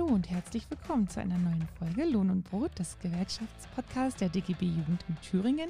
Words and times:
Hallo 0.00 0.14
und 0.14 0.30
herzlich 0.30 0.64
willkommen 0.70 1.08
zu 1.08 1.20
einer 1.20 1.36
neuen 1.36 1.68
Folge 1.78 2.04
Lohn 2.04 2.30
und 2.30 2.44
Brot, 2.44 2.70
das 2.76 2.98
Gewerkschaftspodcast 3.00 4.18
der 4.22 4.30
DGB 4.30 4.64
Jugend 4.64 5.04
in 5.08 5.20
Thüringen. 5.20 5.68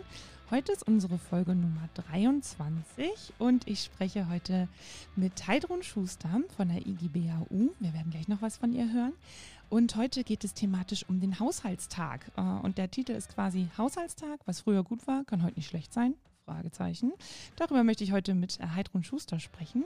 Heute 0.52 0.70
ist 0.70 0.86
unsere 0.86 1.18
Folge 1.18 1.56
Nummer 1.56 1.88
23 1.94 3.32
und 3.40 3.66
ich 3.66 3.82
spreche 3.82 4.28
heute 4.28 4.68
mit 5.16 5.48
Heidrun 5.48 5.82
Schuster 5.82 6.28
von 6.56 6.68
der 6.68 6.86
IGBAU. 6.86 7.70
Wir 7.80 7.92
werden 7.92 8.12
gleich 8.12 8.28
noch 8.28 8.40
was 8.40 8.56
von 8.56 8.72
ihr 8.72 8.92
hören. 8.92 9.14
Und 9.68 9.96
heute 9.96 10.22
geht 10.22 10.44
es 10.44 10.54
thematisch 10.54 11.04
um 11.08 11.18
den 11.18 11.40
Haushaltstag. 11.40 12.30
Äh, 12.36 12.40
und 12.40 12.78
der 12.78 12.88
Titel 12.88 13.12
ist 13.12 13.34
quasi 13.34 13.68
Haushaltstag, 13.76 14.38
was 14.44 14.60
früher 14.60 14.84
gut 14.84 15.08
war, 15.08 15.24
kann 15.24 15.42
heute 15.42 15.56
nicht 15.56 15.68
schlecht 15.68 15.92
sein. 15.92 16.14
Fragezeichen. 16.44 17.12
Darüber 17.56 17.82
möchte 17.82 18.04
ich 18.04 18.12
heute 18.12 18.34
mit 18.34 18.60
Heidrun 18.60 19.02
Schuster 19.02 19.40
sprechen. 19.40 19.84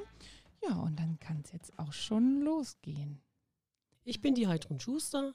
Ja, 0.68 0.76
und 0.76 0.98
dann 0.98 1.18
kann 1.18 1.40
es 1.42 1.52
jetzt 1.52 1.78
auch 1.78 1.94
schon 1.94 2.42
losgehen. 2.42 3.23
Ich 4.06 4.20
bin 4.20 4.34
die 4.34 4.46
Heidrun 4.46 4.80
Schuster. 4.80 5.34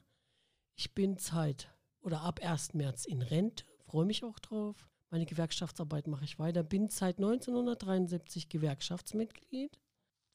Ich 0.75 0.93
bin 0.93 1.17
seit 1.17 1.73
oder 2.01 2.21
ab 2.21 2.39
1. 2.43 2.75
März 2.75 3.05
in 3.05 3.23
Rente, 3.23 3.65
freue 3.79 4.05
mich 4.05 4.23
auch 4.23 4.37
drauf. 4.37 4.87
Meine 5.09 5.25
Gewerkschaftsarbeit 5.25 6.05
mache 6.05 6.23
ich 6.23 6.37
weiter, 6.37 6.61
bin 6.61 6.87
seit 6.87 7.17
1973 7.17 8.47
Gewerkschaftsmitglied, 8.47 9.79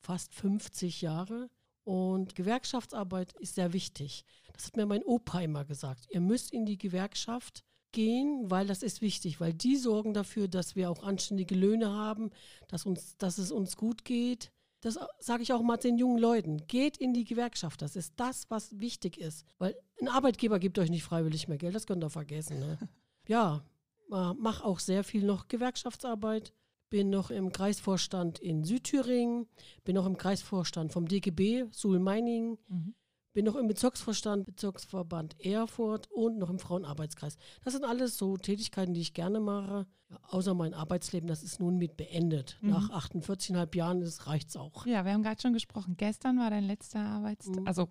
fast 0.00 0.34
50 0.34 1.00
Jahre. 1.00 1.48
Und 1.84 2.34
Gewerkschaftsarbeit 2.34 3.34
ist 3.34 3.54
sehr 3.54 3.72
wichtig. 3.72 4.24
Das 4.52 4.66
hat 4.66 4.76
mir 4.76 4.86
mein 4.86 5.04
Opa 5.04 5.40
immer 5.40 5.64
gesagt. 5.64 6.08
Ihr 6.10 6.20
müsst 6.20 6.52
in 6.52 6.66
die 6.66 6.78
Gewerkschaft 6.78 7.62
gehen, 7.92 8.50
weil 8.50 8.66
das 8.66 8.82
ist 8.82 9.00
wichtig, 9.00 9.38
weil 9.38 9.54
die 9.54 9.76
sorgen 9.76 10.12
dafür, 10.12 10.48
dass 10.48 10.74
wir 10.74 10.90
auch 10.90 11.04
anständige 11.04 11.54
Löhne 11.54 11.90
haben, 11.90 12.30
dass, 12.66 12.84
uns, 12.84 13.16
dass 13.16 13.38
es 13.38 13.52
uns 13.52 13.76
gut 13.76 14.04
geht, 14.04 14.50
das 14.84 14.98
sage 15.18 15.42
ich 15.42 15.52
auch 15.52 15.62
mal 15.62 15.78
den 15.78 15.96
jungen 15.96 16.18
Leuten, 16.18 16.66
geht 16.66 16.98
in 16.98 17.14
die 17.14 17.24
Gewerkschaft. 17.24 17.80
Das 17.80 17.96
ist 17.96 18.12
das, 18.16 18.50
was 18.50 18.78
wichtig 18.78 19.18
ist. 19.18 19.46
Weil 19.58 19.74
ein 20.00 20.08
Arbeitgeber 20.08 20.58
gibt 20.58 20.78
euch 20.78 20.90
nicht 20.90 21.04
freiwillig 21.04 21.48
mehr 21.48 21.56
Geld, 21.56 21.74
das 21.74 21.86
könnt 21.86 22.04
ihr 22.04 22.10
vergessen. 22.10 22.60
Ne? 22.60 22.78
ja, 23.26 23.64
mache 24.08 24.64
auch 24.64 24.80
sehr 24.80 25.02
viel 25.02 25.24
noch 25.24 25.48
Gewerkschaftsarbeit. 25.48 26.52
Bin 26.90 27.08
noch 27.08 27.30
im 27.30 27.50
Kreisvorstand 27.50 28.38
in 28.38 28.62
Südthüringen, 28.62 29.48
bin 29.84 29.94
noch 29.94 30.06
im 30.06 30.18
Kreisvorstand 30.18 30.92
vom 30.92 31.08
DGB, 31.08 31.64
Suhl 31.70 31.98
Meiningen. 31.98 32.58
Mhm 32.68 32.94
bin 33.34 33.44
noch 33.44 33.56
im 33.56 33.66
Bezirksvorstand, 33.66 34.46
Bezirksverband 34.46 35.38
Erfurt 35.44 36.10
und 36.10 36.38
noch 36.38 36.48
im 36.48 36.58
Frauenarbeitskreis. 36.58 37.36
Das 37.62 37.74
sind 37.74 37.84
alles 37.84 38.16
so 38.16 38.36
Tätigkeiten, 38.36 38.94
die 38.94 39.00
ich 39.00 39.12
gerne 39.12 39.40
mache. 39.40 39.86
Ja, 40.08 40.18
außer 40.28 40.54
mein 40.54 40.72
Arbeitsleben, 40.72 41.28
das 41.28 41.42
ist 41.42 41.60
nun 41.60 41.76
mit 41.76 41.96
beendet. 41.96 42.56
Mhm. 42.60 42.70
Nach 42.70 42.90
48,5 42.90 43.76
Jahren 43.76 44.02
reicht 44.02 44.48
es 44.48 44.56
auch. 44.56 44.86
Ja, 44.86 45.04
wir 45.04 45.12
haben 45.12 45.22
gerade 45.22 45.40
schon 45.40 45.52
gesprochen. 45.52 45.96
Gestern 45.96 46.38
war 46.38 46.48
dein 46.48 46.64
letzter 46.64 47.00
Arbeitstag, 47.00 47.60
mhm. 47.60 47.66
also 47.66 47.88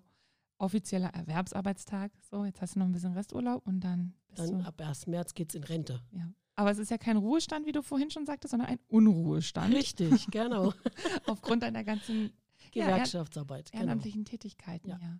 offizieller 0.58 1.08
Erwerbsarbeitstag. 1.08 2.12
So, 2.22 2.44
jetzt 2.44 2.60
hast 2.62 2.74
du 2.74 2.78
noch 2.78 2.86
ein 2.86 2.92
bisschen 2.92 3.12
Resturlaub 3.12 3.66
und 3.66 3.80
dann. 3.80 4.14
dann 4.34 4.62
ab 4.62 4.80
1. 4.80 5.06
März 5.08 5.34
geht 5.34 5.50
es 5.50 5.56
in 5.56 5.64
Rente. 5.64 6.00
Ja. 6.12 6.32
Aber 6.56 6.70
es 6.70 6.78
ist 6.78 6.90
ja 6.90 6.98
kein 6.98 7.16
Ruhestand, 7.16 7.66
wie 7.66 7.72
du 7.72 7.82
vorhin 7.82 8.10
schon 8.10 8.26
sagtest, 8.26 8.52
sondern 8.52 8.68
ein 8.68 8.78
Unruhestand. 8.88 9.74
Richtig, 9.74 10.28
genau. 10.30 10.72
Aufgrund 11.26 11.64
deiner 11.64 11.82
ganzen 11.82 12.32
Gewerkschaftsarbeit. 12.74 13.70
Ja, 13.72 13.80
ehrenamtlichen 13.80 14.24
genau. 14.24 14.30
Tätigkeiten, 14.30 14.90
ja. 14.90 14.98
ja. 15.00 15.18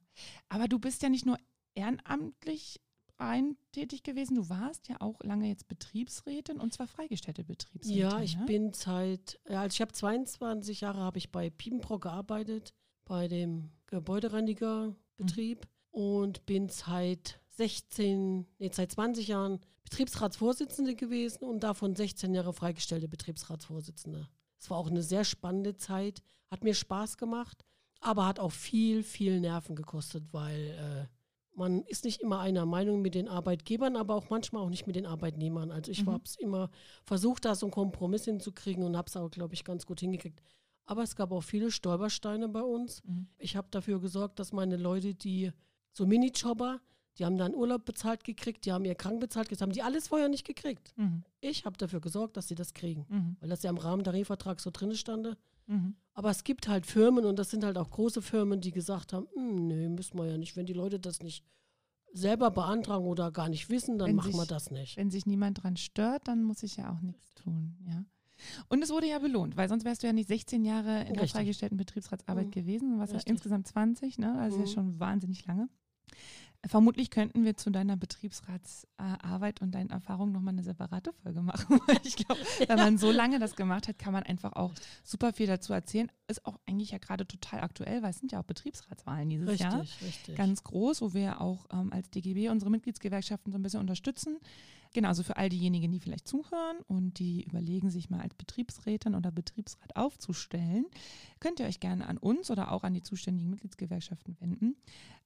Aber 0.49 0.69
du 0.69 0.79
bist 0.79 1.03
ja 1.03 1.09
nicht 1.09 1.27
nur 1.27 1.39
ehrenamtlich 1.75 2.81
ein 3.17 3.57
tätig 3.73 4.03
gewesen, 4.03 4.35
du 4.35 4.49
warst 4.49 4.89
ja 4.89 5.01
auch 5.01 5.23
lange 5.23 5.49
jetzt 5.49 5.69
Betriebsrätin 5.69 6.59
und 6.59 6.73
zwar 6.73 6.87
freigestellte 6.87 7.45
Betriebsrätin. 7.45 8.01
Ja, 8.01 8.21
ich 8.21 8.37
ne? 8.37 8.47
bin 8.47 8.73
seit, 8.73 9.41
also 9.49 9.75
ich 9.75 9.81
habe 9.81 9.93
22 9.93 10.81
Jahre 10.81 11.01
habe 11.01 11.19
ich 11.19 11.31
bei 11.31 11.51
Piepenbrock 11.51 12.03
gearbeitet, 12.03 12.75
bei 13.05 13.29
dem 13.29 13.71
Gebäudereinigerbetrieb 13.87 15.61
mhm. 15.61 16.01
und 16.01 16.47
bin 16.47 16.69
seit 16.69 17.41
16, 17.51 18.47
nee, 18.59 18.71
seit 18.73 18.93
20 18.93 19.29
Jahren 19.29 19.61
Betriebsratsvorsitzende 19.85 20.97
gewesen 20.97 21.45
und 21.45 21.61
davon 21.61 21.95
16 21.95 22.35
Jahre 22.35 22.53
freigestellte 22.53 23.07
Betriebsratsvorsitzende. 23.07 24.29
Es 24.65 24.71
war 24.71 24.79
auch 24.79 24.89
eine 24.89 25.03
sehr 25.03 25.25
spannende 25.25 25.77
Zeit, 25.77 26.23
hat 26.51 26.65
mir 26.65 26.73
Spaß 26.73 27.19
gemacht, 27.19 27.67
aber 28.01 28.27
hat 28.27 28.41
auch 28.41 28.51
viel, 28.51 29.03
viel 29.03 29.39
Nerven 29.39 29.77
gekostet, 29.77 30.25
weil 30.33 30.71
äh, 30.71 31.07
man 31.55 31.83
ist 31.83 32.07
nicht 32.07 32.23
immer 32.23 32.41
einer 32.41 32.65
Meinung 32.65 33.03
mit 33.03 33.15
den 33.15 33.29
Arbeitgebern, 33.29 33.95
aber 33.95 34.15
auch 34.15 34.31
manchmal 34.31 34.63
auch 34.63 34.71
nicht 34.71 34.87
mit 34.87 34.97
den 34.97 35.05
Arbeitnehmern. 35.05 35.71
Also 35.71 35.93
ich 35.93 36.07
mhm. 36.07 36.13
habe 36.13 36.25
es 36.25 36.37
immer 36.37 36.71
versucht, 37.03 37.45
da 37.45 37.55
so 37.55 37.67
einen 37.67 37.73
Kompromiss 37.73 38.25
hinzukriegen 38.25 38.85
und 38.85 38.97
habe 38.97 39.07
es 39.07 39.17
auch, 39.19 39.31
glaube 39.31 39.53
ich, 39.53 39.65
ganz 39.65 39.85
gut 39.85 40.01
hingekriegt. 40.01 40.41
Aber 40.87 41.03
es 41.03 41.15
gab 41.15 41.31
auch 41.31 41.43
viele 41.43 41.71
Stolpersteine 41.71 42.49
bei 42.49 42.63
uns. 42.63 43.05
Mhm. 43.05 43.29
Ich 43.37 43.57
habe 43.57 43.69
dafür 43.71 44.01
gesorgt, 44.01 44.39
dass 44.39 44.55
meine 44.55 44.79
Leute, 44.79 45.15
die 45.15 45.53
so 45.93 46.07
Minijobber, 46.07 46.81
die 47.19 47.25
haben 47.25 47.37
dann 47.37 47.55
Urlaub 47.55 47.85
bezahlt 47.85 48.25
gekriegt, 48.25 48.65
die 48.67 48.73
haben 48.73 48.85
ihr 48.85 48.95
Krank 48.95 49.21
bezahlt, 49.21 49.51
das 49.51 49.61
haben 49.61 49.73
die 49.73 49.83
alles 49.83 50.09
vorher 50.09 50.29
nicht 50.29 50.47
gekriegt. 50.47 50.93
Mhm. 50.97 51.23
Ich 51.41 51.65
habe 51.65 51.77
dafür 51.77 52.01
gesorgt, 52.01 52.37
dass 52.37 52.49
sie 52.49 52.55
das 52.55 52.75
kriegen, 52.75 53.07
mhm. 53.09 53.37
weil 53.41 53.49
das 53.49 53.63
ja 53.63 53.71
im 53.71 53.79
Rahmentarifvertrag 53.79 54.61
so 54.61 54.71
drin 54.73 54.95
stande. 54.95 55.37
Mhm. 55.67 55.95
Aber 56.13 56.31
es 56.31 56.45
gibt 56.45 56.69
halt 56.69 56.87
Firmen 56.87 57.25
und 57.25 57.39
das 57.39 57.51
sind 57.51 57.65
halt 57.65 57.79
auch 57.79 57.91
große 57.91 58.23
Firmen, 58.23 58.61
die 58.61 58.71
gesagt 58.71 59.13
haben, 59.13 59.27
hm, 59.35 59.67
nee, 59.67 59.89
müssen 59.89 60.19
wir 60.19 60.27
ja 60.27 60.39
nicht. 60.39 60.57
Wenn 60.57 60.67
die 60.67 60.73
Leute 60.73 61.01
das 61.01 61.23
nicht 61.23 61.45
selber 62.13 62.51
beantragen 62.51 63.07
oder 63.07 63.31
gar 63.33 63.49
nicht 63.49 63.71
wissen, 63.71 63.99
dann 63.99 64.09
wenn 64.09 64.17
machen 64.17 64.33
sich, 64.33 64.41
wir 64.41 64.47
das 64.47 64.71
nicht. 64.71 64.97
Wenn 64.97 65.11
sich 65.11 65.27
niemand 65.27 65.63
dran 65.63 65.77
stört, 65.77 66.29
dann 66.29 66.45
muss 66.45 66.63
ich 66.63 66.77
ja 66.77 66.93
auch 66.93 67.01
nichts 67.01 67.35
tun, 67.35 67.77
ja. 67.89 68.05
Und 68.69 68.83
es 68.83 68.91
wurde 68.91 69.09
ja 69.09 69.19
belohnt, 69.19 69.57
weil 69.57 69.69
sonst 69.69 69.85
wärst 69.85 70.03
du 70.03 70.07
ja 70.07 70.13
nicht 70.13 70.29
16 70.29 70.65
Jahre 70.65 70.91
in 70.91 71.07
Richtig. 71.07 71.21
der 71.21 71.29
freigestellten 71.29 71.77
Betriebsratsarbeit 71.77 72.47
mhm. 72.47 72.51
gewesen, 72.51 72.99
was 72.99 73.13
ja 73.13 73.21
insgesamt 73.25 73.67
20, 73.69 74.19
ne? 74.19 74.39
Also 74.39 74.59
mhm. 74.59 74.65
ist 74.65 74.71
ja 74.71 74.75
schon 74.75 75.01
wahnsinnig 75.01 75.47
lange. 75.47 75.69
Vermutlich 76.67 77.11
könnten 77.11 77.45
wir 77.45 77.57
zu 77.57 77.71
deiner 77.71 77.97
Betriebsratsarbeit 77.97 79.61
und 79.61 79.75
deinen 79.75 79.91
Erfahrungen 79.91 80.33
nochmal 80.33 80.55
eine 80.55 80.63
separate 80.63 81.13
Folge 81.13 81.43
machen. 81.43 81.81
ich 82.05 82.17
glaube, 82.17 82.41
wenn 82.67 82.79
man 82.79 82.99
so 82.99 83.11
lange 83.11 83.39
das 83.39 83.57
gemacht 83.57 83.89
hat, 83.89 83.99
kann 83.99 84.13
man 84.13 84.23
einfach 84.23 84.53
auch 84.55 84.73
super 85.03 85.33
viel 85.33 85.47
dazu 85.47 85.73
erzählen. 85.73 86.11
Ist 86.27 86.47
auch 86.47 86.59
eigentlich 86.67 86.93
ja 86.93 86.99
gerade 86.99 87.27
total 87.27 87.61
aktuell, 87.61 88.03
weil 88.03 88.11
es 88.11 88.19
sind 88.19 88.33
ja 88.33 88.41
auch 88.41 88.45
Betriebsratswahlen 88.45 89.29
dieses 89.29 89.49
richtig, 89.49 89.71
Jahr. 89.71 89.81
Richtig. 89.81 90.37
Ganz 90.37 90.65
groß, 90.65 91.03
wo 91.03 91.15
wir 91.15 91.41
auch 91.41 91.67
ähm, 91.73 91.93
als 91.93 92.11
DGB 92.11 92.49
unsere 92.49 92.71
Mitgliedsgewerkschaften 92.71 93.53
so 93.53 93.59
ein 93.59 93.63
bisschen 93.63 93.81
unterstützen. 93.81 94.39
Genau, 94.95 95.09
also 95.09 95.25
für 95.25 95.37
all 95.37 95.49
diejenigen, 95.49 95.91
die 95.91 95.99
vielleicht 95.99 96.29
zuhören 96.29 96.77
und 96.87 97.19
die 97.19 97.43
überlegen, 97.43 97.91
sich 97.91 98.11
mal 98.11 98.21
als 98.21 98.33
Betriebsrätin 98.35 99.17
oder 99.17 99.33
Betriebsrat 99.33 99.97
aufzustellen, 99.97 100.87
könnt 101.41 101.59
ihr 101.59 101.67
euch 101.67 101.81
gerne 101.81 102.07
an 102.07 102.17
uns 102.17 102.49
oder 102.49 102.71
auch 102.71 102.85
an 102.85 102.95
die 102.95 103.03
zuständigen 103.03 103.51
Mitgliedsgewerkschaften 103.51 104.37
wenden, 104.39 104.77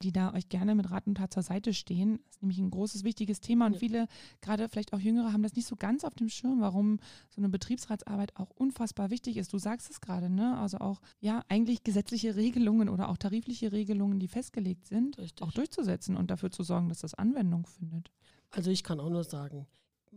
die 0.03 0.11
da 0.11 0.33
euch 0.33 0.49
gerne 0.49 0.75
mit 0.75 0.91
Rat 0.91 1.07
und 1.07 1.17
Tat 1.17 1.35
zur 1.35 1.43
Seite 1.43 1.75
stehen. 1.75 2.19
Das 2.25 2.37
ist 2.37 2.43
nämlich 2.43 2.59
ein 2.59 2.71
großes, 2.71 3.05
wichtiges 3.05 3.41
Thema 3.43 3.67
und 3.67 3.75
ja. 3.75 3.79
viele, 3.79 4.09
gerade 4.41 4.71
vielleicht 4.71 4.95
auch 4.95 5.01
Jüngere, 5.01 5.35
haben 5.35 5.43
das 5.43 5.55
nicht 5.55 5.69
so 5.69 5.77
ganz 5.77 6.03
auf 6.03 6.15
dem 6.15 6.31
Schirm, 6.31 6.63
warum 6.63 6.99
so 7.29 7.43
eine 7.43 7.51
Betriebsratsarbeit 7.51 8.37
auch 8.37 8.49
unfassbar 8.49 9.11
wichtig 9.11 9.37
ist. 9.37 9.53
Du 9.53 9.59
sagst 9.59 9.91
es 9.91 10.01
gerade, 10.01 10.31
ne? 10.31 10.57
Also 10.57 10.79
auch, 10.79 11.03
ja, 11.21 11.45
eigentlich 11.51 11.85
gesetzliche 11.85 12.37
Regelungen 12.37 12.89
oder 12.89 13.11
auch 13.11 13.19
tarifliche 13.19 13.71
Regelungen, 13.71 14.19
die 14.19 14.29
festgelegt 14.29 14.87
sind, 14.87 15.19
Richtig. 15.19 15.47
auch 15.47 15.53
durchzusetzen 15.53 16.17
und 16.17 16.31
dafür 16.31 16.51
zu 16.51 16.63
sorgen, 16.63 16.89
dass 16.89 17.01
das 17.01 17.13
Anwendung 17.13 17.67
findet. 17.67 18.11
Also 18.51 18.71
ich 18.71 18.83
kann 18.83 19.01
auch 19.01 19.11
nur 19.11 19.25
sagen, 19.25 19.67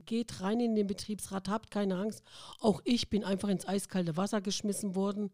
geht 0.06 0.42
rein 0.42 0.60
in 0.60 0.76
den 0.76 0.88
Betriebsrat, 0.88 1.50
habt 1.50 1.72
keine 1.72 1.98
Angst. 1.98 2.24
Auch 2.60 2.82
ich 2.86 3.10
bin 3.10 3.24
einfach 3.24 3.50
ins 3.50 3.68
eiskalte 3.68 4.18
Wasser 4.18 4.42
geschmissen 4.42 4.96
worden. 4.96 5.32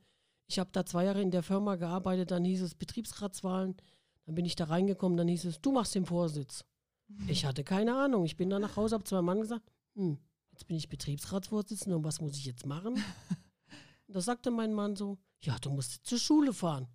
Ich 0.47 0.59
habe 0.59 0.69
da 0.71 0.85
zwei 0.85 1.05
Jahre 1.05 1.21
in 1.21 1.31
der 1.31 1.43
Firma 1.43 1.75
gearbeitet, 1.75 2.31
dann 2.31 2.45
hieß 2.45 2.61
es 2.61 2.75
Betriebsratswahlen. 2.75 3.75
Dann 4.25 4.35
bin 4.35 4.45
ich 4.45 4.55
da 4.55 4.65
reingekommen, 4.65 5.17
dann 5.17 5.27
hieß 5.27 5.45
es, 5.45 5.61
du 5.61 5.71
machst 5.71 5.95
den 5.95 6.05
Vorsitz. 6.05 6.65
Mhm. 7.07 7.29
Ich 7.29 7.45
hatte 7.45 7.63
keine 7.63 7.95
Ahnung. 7.95 8.25
Ich 8.25 8.37
bin 8.37 8.49
dann 8.49 8.61
nach 8.61 8.75
Hause, 8.75 8.95
habe 8.95 9.03
zu 9.03 9.15
meinem 9.15 9.25
Mann 9.25 9.41
gesagt, 9.41 9.71
hm, 9.95 10.17
jetzt 10.51 10.67
bin 10.67 10.77
ich 10.77 10.89
Betriebsratsvorsitzender 10.89 11.97
und 11.97 12.03
was 12.03 12.21
muss 12.21 12.37
ich 12.37 12.45
jetzt 12.45 12.65
machen? 12.65 12.95
Und 14.07 14.15
da 14.15 14.21
sagte 14.21 14.51
mein 14.51 14.73
Mann 14.73 14.95
so, 14.95 15.17
ja, 15.41 15.57
du 15.59 15.69
musst 15.69 16.05
zur 16.07 16.17
Schule 16.17 16.53
fahren. 16.53 16.87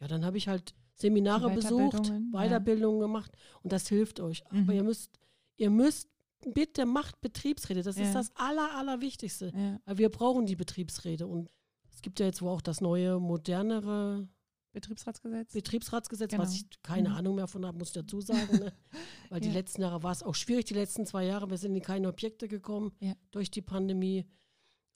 Ja, 0.00 0.08
dann 0.08 0.24
habe 0.24 0.38
ich 0.38 0.48
halt 0.48 0.74
Seminare 0.94 1.50
besucht, 1.50 2.12
Weiterbildungen 2.32 3.00
ja. 3.00 3.06
gemacht 3.06 3.30
und 3.62 3.72
das 3.72 3.86
hilft 3.86 4.18
euch. 4.18 4.42
Mhm. 4.50 4.62
Aber 4.62 4.72
ihr 4.72 4.82
müsst 4.82 5.20
ihr 5.58 5.70
müsst, 5.70 6.08
bitte 6.54 6.86
macht 6.86 7.20
Betriebsräte. 7.20 7.82
Das 7.82 7.96
ja. 7.96 8.04
ist 8.04 8.14
das 8.14 8.34
Aller, 8.36 8.74
Allerwichtigste. 8.76 9.52
Ja. 9.54 9.80
Weil 9.84 9.98
wir 9.98 10.08
brauchen 10.08 10.46
die 10.46 10.56
Betriebsräte. 10.56 11.26
Und 11.26 11.50
es 11.92 12.00
gibt 12.00 12.20
ja 12.20 12.26
jetzt 12.26 12.40
wohl 12.40 12.50
auch 12.50 12.62
das 12.62 12.80
neue, 12.80 13.20
modernere 13.20 14.28
Betriebsratsgesetz. 14.72 15.52
Betriebsratsgesetz, 15.52 16.30
genau. 16.30 16.42
was 16.42 16.54
ich 16.54 16.64
keine 16.82 17.10
mhm. 17.10 17.14
Ahnung 17.16 17.34
mehr 17.36 17.48
von 17.48 17.66
habe, 17.66 17.78
muss 17.78 17.88
ich 17.88 17.94
dazu 17.94 18.20
sagen. 18.20 18.58
Ne? 18.58 18.72
Weil 19.28 19.42
ja. 19.42 19.48
die 19.48 19.50
letzten 19.50 19.82
Jahre 19.82 20.02
war 20.02 20.12
es 20.12 20.22
auch 20.22 20.34
schwierig, 20.34 20.66
die 20.66 20.74
letzten 20.74 21.06
zwei 21.06 21.24
Jahre. 21.24 21.50
Wir 21.50 21.58
sind 21.58 21.74
in 21.74 21.82
keine 21.82 22.08
Objekte 22.08 22.48
gekommen 22.48 22.92
durch 23.30 23.50
die 23.50 23.62
Pandemie. 23.62 24.24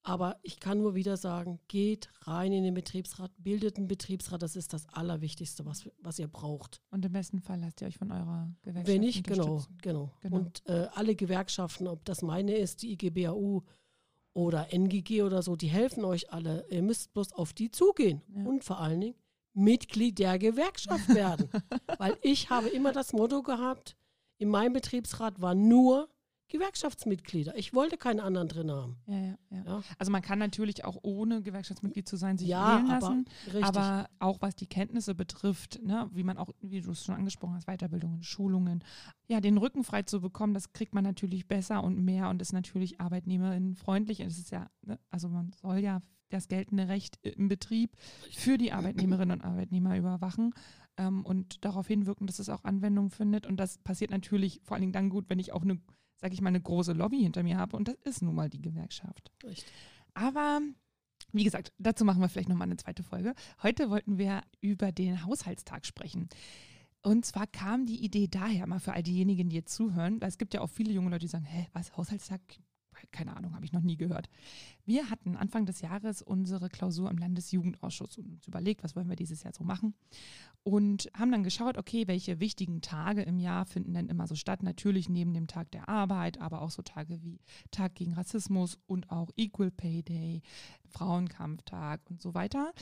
Aber 0.05 0.39
ich 0.43 0.59
kann 0.59 0.79
nur 0.79 0.95
wieder 0.97 1.17
sagen, 1.17 1.61
geht 1.69 2.11
rein 2.23 2.53
in 2.53 2.65
den 2.65 2.75
Betriebsrat, 2.75 3.31
bildet 3.39 3.77
einen 3.77 3.87
Betriebsrat, 3.87 4.43
das 4.43 4.57
ist 4.57 4.73
das 4.73 4.89
Allerwichtigste, 4.89 5.65
was, 5.65 5.89
was 6.01 6.19
ihr 6.19 6.27
braucht. 6.27 6.81
Und 6.91 7.05
im 7.05 7.13
besten 7.13 7.41
Fall 7.41 7.61
lasst 7.61 7.81
ihr 7.81 7.87
euch 7.87 7.99
von 7.99 8.11
eurer 8.11 8.53
Gewerkschaft 8.63 8.89
Wenn 8.89 9.01
nicht, 9.01 9.25
genau, 9.25 9.63
genau, 9.81 10.11
genau. 10.21 10.37
Und 10.37 10.67
äh, 10.67 10.89
alle 10.95 11.15
Gewerkschaften, 11.15 11.87
ob 11.87 12.05
das 12.05 12.23
meine 12.23 12.55
ist, 12.57 12.83
die 12.83 12.93
IGBAU 12.93 13.63
oder 14.35 14.73
NGG 14.73 15.23
oder 15.23 15.43
so, 15.43 15.55
die 15.55 15.69
helfen 15.69 16.05
euch 16.05 16.33
alle. 16.33 16.67
Ihr 16.69 16.83
müsst 16.83 17.13
bloß 17.13 17.33
auf 17.35 17.53
die 17.53 17.71
zugehen. 17.71 18.23
Ja. 18.35 18.45
Und 18.45 18.65
vor 18.65 18.81
allen 18.81 19.01
Dingen, 19.01 19.15
Mitglied 19.55 20.19
der 20.19 20.39
Gewerkschaft 20.39 21.09
werden. 21.11 21.49
Weil 21.99 22.17
ich 22.23 22.51
habe 22.51 22.69
immer 22.69 22.93
das 22.93 23.13
Motto 23.13 23.43
gehabt, 23.43 23.97
in 24.39 24.49
meinem 24.49 24.73
Betriebsrat 24.73 25.41
war 25.41 25.55
nur 25.55 26.09
Gewerkschaftsmitglieder. 26.53 27.57
Ich 27.57 27.73
wollte 27.73 27.97
keine 27.97 28.23
anderen 28.23 28.47
drin 28.47 28.71
haben. 28.71 28.97
Ja, 29.07 29.17
ja, 29.17 29.37
ja. 29.65 29.83
Also 29.99 30.13
man 30.13 30.21
kann 30.21 30.39
natürlich 30.39 30.85
auch 30.85 30.99
ohne 31.03 31.41
Gewerkschaftsmitglied 31.41 32.07
zu 32.07 32.17
sein 32.17 32.37
sich 32.37 32.49
wählen 32.49 32.87
lassen, 32.87 33.25
aber, 33.63 33.81
aber, 33.81 34.11
auch 34.19 34.43
was 34.43 34.55
die 34.55 34.67
Kenntnisse 34.67 35.15
betrifft, 35.15 35.81
ne, 35.83 36.11
wie 36.13 36.23
man 36.23 36.37
auch, 36.37 36.51
wie 36.61 36.83
du 36.83 36.91
es 36.91 37.05
schon 37.05 37.15
angesprochen 37.15 37.55
hast, 37.55 37.67
Weiterbildungen, 37.67 38.23
Schulungen, 38.23 38.85
ja, 39.29 39.41
den 39.41 39.57
Rücken 39.57 39.83
frei 39.83 40.03
zu 40.03 40.21
bekommen, 40.21 40.53
das 40.53 40.75
kriegt 40.75 40.95
man 40.95 41.05
natürlich 41.05 41.49
besser 41.49 41.83
und 41.83 41.99
mehr 42.05 42.29
und 42.29 42.43
ist 42.43 42.53
natürlich 42.53 43.01
Arbeitnehmerin 43.01 43.75
freundlich. 43.75 44.21
Und 44.21 44.27
es 44.27 44.39
ist 44.39 44.51
ja, 44.51 44.69
ne, 44.83 44.99
also 45.11 45.31
man 45.31 45.53
soll 45.63 45.79
ja 45.79 46.03
das 46.29 46.49
geltende 46.49 46.89
Recht 46.89 47.19
im 47.23 47.49
Betrieb 47.49 47.97
für 48.31 48.59
die 48.59 48.73
Arbeitnehmerinnen 48.73 49.41
und 49.41 49.45
Arbeitnehmer 49.45 49.97
überwachen 49.97 50.55
ähm, 50.99 51.25
und 51.25 51.65
darauf 51.65 51.87
hinwirken, 51.87 52.27
dass 52.27 52.39
es 52.39 52.51
auch 52.51 52.65
Anwendung 52.65 53.11
findet. 53.11 53.47
Und 53.47 53.57
das 53.57 53.79
passiert 53.79 54.11
natürlich 54.11 54.61
vor 54.65 54.75
allen 54.75 54.83
Dingen 54.83 54.93
dann 54.93 55.09
gut, 55.09 55.27
wenn 55.29 55.39
ich 55.39 55.53
auch 55.53 55.63
eine 55.63 55.81
sage 56.23 56.35
ich 56.35 56.41
mal, 56.41 56.49
eine 56.49 56.61
große 56.61 56.93
Lobby 56.93 57.21
hinter 57.21 57.43
mir 57.43 57.59
habe 57.59 57.77
und 57.77 57.89
das 57.89 57.97
ist 58.05 58.23
nun 58.23 58.35
mal 58.35 58.49
die 58.49 58.63
Gewerkschaft. 58.63 59.31
Richtig. 59.45 59.67
Aber 60.15 60.61
wie 61.33 61.45
gesagt, 61.45 61.73
dazu 61.79 62.05
machen 62.05 62.21
wir 62.21 62.29
vielleicht 62.29 62.49
nochmal 62.49 62.69
eine 62.69 62.77
zweite 62.77 63.03
Folge. 63.03 63.35
Heute 63.63 63.91
wollten 63.91 64.19
wir 64.19 64.43
über 64.61 64.93
den 64.93 65.25
Haushaltstag 65.25 65.85
sprechen. 65.85 66.29
Und 67.03 67.27
zwar 67.27 67.47
kam 67.49 67.85
die 67.85 68.05
Idee 68.05 68.29
daher 68.29 68.67
mal 68.67 68.79
für 68.79 68.93
all 68.93 69.03
diejenigen, 69.03 69.49
die 69.49 69.57
jetzt 69.57 69.75
zuhören, 69.75 70.21
weil 70.21 70.29
es 70.29 70.39
gibt 70.39 70.55
ja 70.55 70.61
auch 70.61 70.71
viele 70.71 70.93
junge 70.93 71.11
Leute, 71.11 71.25
die 71.25 71.29
sagen, 71.29 71.45
hä, 71.45 71.67
was, 71.73 71.97
Haushaltstag? 71.97 72.41
Keine 73.11 73.37
Ahnung, 73.37 73.55
habe 73.55 73.65
ich 73.65 73.73
noch 73.73 73.83
nie 73.83 73.97
gehört. 73.97 74.29
Wir 74.85 75.11
hatten 75.11 75.37
Anfang 75.37 75.67
des 75.67 75.81
Jahres 75.81 76.23
unsere 76.23 76.69
Klausur 76.69 77.11
im 77.11 77.19
Landesjugendausschuss 77.19 78.19
und 78.19 78.31
uns 78.31 78.47
überlegt, 78.47 78.85
was 78.85 78.97
wollen 78.97 79.09
wir 79.09 79.17
dieses 79.17 79.43
Jahr 79.43 79.53
so 79.53 79.65
machen. 79.65 79.95
Und 80.63 81.09
haben 81.17 81.33
dann 81.33 81.43
geschaut, 81.43 81.79
okay, 81.79 82.07
welche 82.07 82.41
wichtigen 82.41 82.81
Tage 82.81 83.23
im 83.23 83.39
Jahr 83.39 83.65
finden 83.65 83.95
denn 83.95 84.09
immer 84.09 84.27
so 84.27 84.35
statt. 84.35 84.63
Natürlich 84.63 85.09
neben 85.09 85.35
dem 85.35 85.47
Tag 85.47 85.71
der 85.73 85.89
Arbeit, 85.89 86.41
aber 86.41 86.63
auch 86.63 86.71
so 86.71 86.83
Tage 86.83 87.23
wie 87.23 87.41
Tag 87.71 87.95
gegen 87.95 88.15
Rassismus 88.15 88.79
und 88.87 89.11
auch 89.11 89.31
Equal 89.37 89.71
Pay 89.71 90.03
Day, 90.03 90.43
Frauenkampftag 90.87 92.01
und 92.11 92.21
so 92.21 92.35
weiter. 92.35 92.73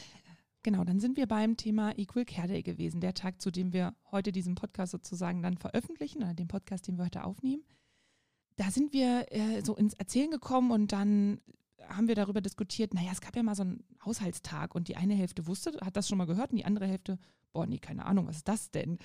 Genau, 0.63 0.85
dann 0.85 1.01
sind 1.01 1.17
wir 1.17 1.27
beim 1.27 1.57
Thema 1.57 1.99
Equal 1.99 2.27
Care 2.27 2.49
Day 2.49 2.63
gewesen, 2.63 3.01
der 3.01 3.15
Tag, 3.15 3.41
zu 3.41 3.51
dem 3.51 3.73
wir 3.73 3.95
heute 4.11 4.31
diesen 4.31 4.57
Podcast 4.57 4.93
sozusagen 4.93 5.43
dann 5.43 5.57
veröffentlichen, 5.57 6.23
oder 6.23 6.35
den 6.35 6.49
Podcast, 6.49 6.87
den 6.87 6.99
wir 6.99 7.07
heute 7.07 7.25
aufnehmen 7.25 7.63
da 8.61 8.71
sind 8.71 8.93
wir 8.93 9.33
äh, 9.33 9.63
so 9.65 9.75
ins 9.75 9.95
Erzählen 9.95 10.31
gekommen 10.31 10.71
und 10.71 10.93
dann 10.93 11.41
haben 11.89 12.09
wir 12.09 12.15
darüber 12.15 12.43
diskutiert, 12.43 12.93
naja, 12.93 13.09
es 13.11 13.23
gab 13.23 13.35
ja 13.35 13.43
mal 13.43 13.55
so 13.55 13.63
einen 13.63 13.83
Haushaltstag 14.05 14.75
und 14.75 14.89
die 14.89 14.97
eine 14.97 15.15
Hälfte 15.15 15.47
wusste, 15.47 15.73
hat 15.81 15.97
das 15.97 16.09
schon 16.09 16.19
mal 16.19 16.27
gehört 16.27 16.51
und 16.51 16.59
die 16.59 16.67
andere 16.67 16.87
Hälfte, 16.87 17.19
boah, 17.55 17.65
nee, 17.65 17.79
keine 17.79 18.05
Ahnung, 18.05 18.27
was 18.27 18.37
ist 18.37 18.49
das 18.49 18.71
denn? 18.71 18.99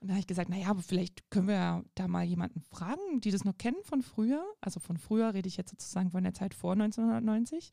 Und 0.00 0.08
da 0.08 0.12
habe 0.12 0.20
ich 0.20 0.28
gesagt, 0.28 0.48
naja, 0.48 0.68
aber 0.68 0.82
vielleicht 0.82 1.28
können 1.30 1.48
wir 1.48 1.84
da 1.96 2.06
mal 2.06 2.22
jemanden 2.22 2.60
fragen, 2.60 3.20
die 3.20 3.32
das 3.32 3.44
noch 3.44 3.58
kennen 3.58 3.82
von 3.82 4.02
früher. 4.02 4.44
Also 4.60 4.78
von 4.78 4.96
früher 4.96 5.34
rede 5.34 5.48
ich 5.48 5.56
jetzt 5.56 5.70
sozusagen 5.70 6.10
von 6.10 6.22
der 6.22 6.34
Zeit 6.34 6.54
vor 6.54 6.72
1990. 6.72 7.70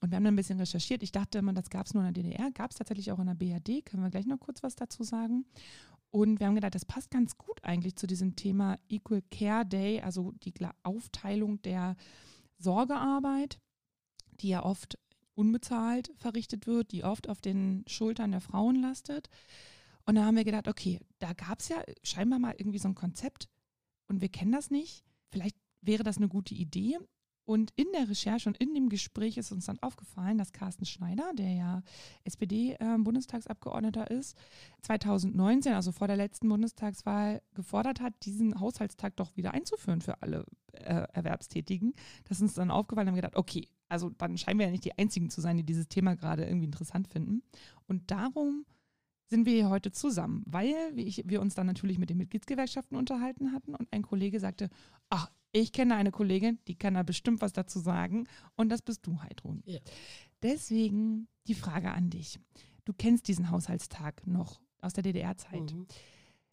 Und 0.00 0.10
wir 0.10 0.16
haben 0.16 0.24
dann 0.24 0.32
ein 0.32 0.36
bisschen 0.36 0.58
recherchiert. 0.58 1.02
Ich 1.02 1.12
dachte 1.12 1.38
immer, 1.38 1.52
das 1.52 1.70
gab 1.70 1.86
es 1.86 1.94
nur 1.94 2.02
in 2.02 2.14
der 2.14 2.22
DDR, 2.22 2.50
gab 2.50 2.70
es 2.70 2.78
tatsächlich 2.78 3.12
auch 3.12 3.18
in 3.18 3.26
der 3.26 3.34
BRD. 3.34 3.84
Können 3.84 4.02
wir 4.02 4.10
gleich 4.10 4.26
noch 4.26 4.40
kurz 4.40 4.62
was 4.62 4.74
dazu 4.74 5.02
sagen. 5.04 5.44
Und 6.16 6.40
wir 6.40 6.46
haben 6.46 6.54
gedacht, 6.54 6.74
das 6.74 6.86
passt 6.86 7.10
ganz 7.10 7.36
gut 7.36 7.62
eigentlich 7.62 7.96
zu 7.96 8.06
diesem 8.06 8.36
Thema 8.36 8.78
Equal 8.88 9.20
Care 9.30 9.66
Day, 9.66 10.00
also 10.00 10.32
die 10.44 10.54
Aufteilung 10.82 11.60
der 11.60 11.94
Sorgearbeit, 12.56 13.60
die 14.40 14.48
ja 14.48 14.64
oft 14.64 14.98
unbezahlt 15.34 16.10
verrichtet 16.16 16.66
wird, 16.66 16.92
die 16.92 17.04
oft 17.04 17.28
auf 17.28 17.42
den 17.42 17.84
Schultern 17.86 18.30
der 18.30 18.40
Frauen 18.40 18.80
lastet. 18.80 19.28
Und 20.06 20.14
da 20.14 20.24
haben 20.24 20.36
wir 20.36 20.44
gedacht, 20.44 20.68
okay, 20.68 21.00
da 21.18 21.34
gab 21.34 21.60
es 21.60 21.68
ja 21.68 21.82
scheinbar 22.02 22.38
mal 22.38 22.54
irgendwie 22.56 22.78
so 22.78 22.88
ein 22.88 22.94
Konzept 22.94 23.50
und 24.08 24.22
wir 24.22 24.30
kennen 24.30 24.52
das 24.52 24.70
nicht. 24.70 25.04
Vielleicht 25.28 25.58
wäre 25.82 26.02
das 26.02 26.16
eine 26.16 26.28
gute 26.28 26.54
Idee. 26.54 26.96
Und 27.46 27.72
in 27.76 27.86
der 27.94 28.08
Recherche 28.08 28.48
und 28.48 28.58
in 28.58 28.74
dem 28.74 28.88
Gespräch 28.88 29.38
ist 29.38 29.52
uns 29.52 29.66
dann 29.66 29.78
aufgefallen, 29.80 30.36
dass 30.36 30.52
Carsten 30.52 30.84
Schneider, 30.84 31.32
der 31.34 31.52
ja 31.52 31.82
SPD-Bundestagsabgeordneter 32.24 34.10
äh, 34.10 34.18
ist, 34.18 34.36
2019, 34.82 35.72
also 35.72 35.92
vor 35.92 36.08
der 36.08 36.16
letzten 36.16 36.48
Bundestagswahl, 36.48 37.40
gefordert 37.54 38.00
hat, 38.00 38.14
diesen 38.24 38.58
Haushaltstag 38.60 39.16
doch 39.16 39.36
wieder 39.36 39.54
einzuführen 39.54 40.00
für 40.00 40.20
alle 40.22 40.44
äh, 40.72 41.06
Erwerbstätigen. 41.12 41.94
Das 42.24 42.38
ist 42.38 42.42
uns 42.42 42.54
dann 42.54 42.72
aufgefallen 42.72 43.06
und 43.06 43.12
haben 43.12 43.16
gedacht, 43.16 43.36
okay, 43.36 43.68
also 43.88 44.10
dann 44.10 44.36
scheinen 44.36 44.58
wir 44.58 44.66
ja 44.66 44.72
nicht 44.72 44.84
die 44.84 44.98
Einzigen 44.98 45.30
zu 45.30 45.40
sein, 45.40 45.56
die 45.56 45.62
dieses 45.62 45.86
Thema 45.86 46.16
gerade 46.16 46.44
irgendwie 46.44 46.66
interessant 46.66 47.06
finden. 47.06 47.42
Und 47.86 48.10
darum 48.10 48.66
sind 49.28 49.46
wir 49.46 49.54
hier 49.54 49.70
heute 49.70 49.90
zusammen, 49.90 50.42
weil 50.46 50.92
ich, 50.96 51.22
wir 51.26 51.40
uns 51.40 51.54
dann 51.54 51.66
natürlich 51.66 51.98
mit 51.98 52.10
den 52.10 52.18
Mitgliedsgewerkschaften 52.18 52.96
unterhalten 52.96 53.52
hatten 53.52 53.74
und 53.74 53.88
ein 53.92 54.02
Kollege 54.02 54.40
sagte, 54.40 54.70
ach, 55.10 55.30
ich 55.52 55.72
kenne 55.72 55.94
eine 55.94 56.10
Kollegin, 56.10 56.58
die 56.68 56.74
kann 56.74 56.94
da 56.94 57.02
bestimmt 57.02 57.40
was 57.40 57.52
dazu 57.52 57.78
sagen. 57.78 58.28
Und 58.56 58.68
das 58.68 58.82
bist 58.82 59.06
du, 59.06 59.20
Heidrun. 59.20 59.62
Ja. 59.64 59.80
Deswegen 60.42 61.28
die 61.46 61.54
Frage 61.54 61.92
an 61.92 62.10
dich. 62.10 62.38
Du 62.84 62.92
kennst 62.92 63.26
diesen 63.28 63.50
Haushaltstag 63.50 64.26
noch 64.26 64.60
aus 64.80 64.92
der 64.92 65.02
DDR-Zeit. 65.02 65.72
Mhm. 65.72 65.86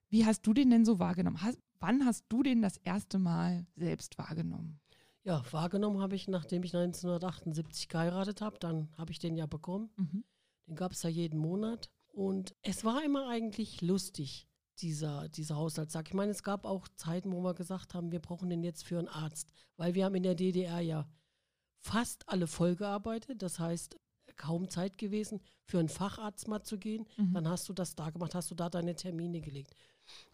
Wie 0.09 0.25
hast 0.25 0.47
du 0.47 0.53
den 0.53 0.69
denn 0.69 0.85
so 0.85 0.99
wahrgenommen? 0.99 1.41
Hast, 1.41 1.59
wann 1.79 2.05
hast 2.05 2.25
du 2.29 2.43
den 2.43 2.61
das 2.61 2.77
erste 2.77 3.19
Mal 3.19 3.65
selbst 3.75 4.17
wahrgenommen? 4.17 4.79
Ja, 5.23 5.43
wahrgenommen 5.51 6.01
habe 6.01 6.15
ich, 6.15 6.27
nachdem 6.27 6.63
ich 6.63 6.75
1978 6.75 7.87
geheiratet 7.87 8.41
habe. 8.41 8.57
Dann 8.59 8.89
habe 8.97 9.11
ich 9.11 9.19
den 9.19 9.35
ja 9.35 9.45
bekommen. 9.45 9.89
Mhm. 9.97 10.23
Den 10.67 10.75
gab 10.75 10.91
es 10.93 11.03
ja 11.03 11.09
jeden 11.09 11.39
Monat. 11.39 11.89
Und 12.13 12.55
es 12.61 12.85
war 12.85 13.03
immer 13.03 13.27
eigentlich 13.27 13.81
lustig 13.81 14.47
dieser, 14.79 15.29
dieser 15.29 15.55
Haushaltstag. 15.55 16.07
Ich 16.07 16.13
meine, 16.13 16.31
es 16.31 16.43
gab 16.43 16.65
auch 16.65 16.87
Zeiten, 16.95 17.31
wo 17.31 17.41
wir 17.41 17.55
gesagt 17.55 17.95
haben, 17.95 18.11
wir 18.11 18.19
brauchen 18.19 18.49
den 18.49 18.63
jetzt 18.63 18.85
für 18.85 18.99
einen 18.99 19.07
Arzt, 19.07 19.51
weil 19.77 19.95
wir 19.95 20.05
haben 20.05 20.15
in 20.15 20.23
der 20.23 20.35
DDR 20.35 20.79
ja 20.79 21.07
fast 21.79 22.29
alle 22.29 22.45
voll 22.45 22.75
gearbeitet. 22.75 23.41
Das 23.41 23.59
heißt, 23.59 23.97
kaum 24.35 24.69
Zeit 24.69 24.99
gewesen, 24.99 25.41
für 25.65 25.79
einen 25.79 25.89
Facharzt 25.89 26.47
mal 26.47 26.61
zu 26.61 26.77
gehen. 26.77 27.07
Mhm. 27.17 27.33
Dann 27.33 27.47
hast 27.47 27.67
du 27.67 27.73
das 27.73 27.95
da 27.95 28.11
gemacht, 28.11 28.35
hast 28.35 28.51
du 28.51 28.55
da 28.55 28.69
deine 28.69 28.95
Termine 28.95 29.41
gelegt. 29.41 29.75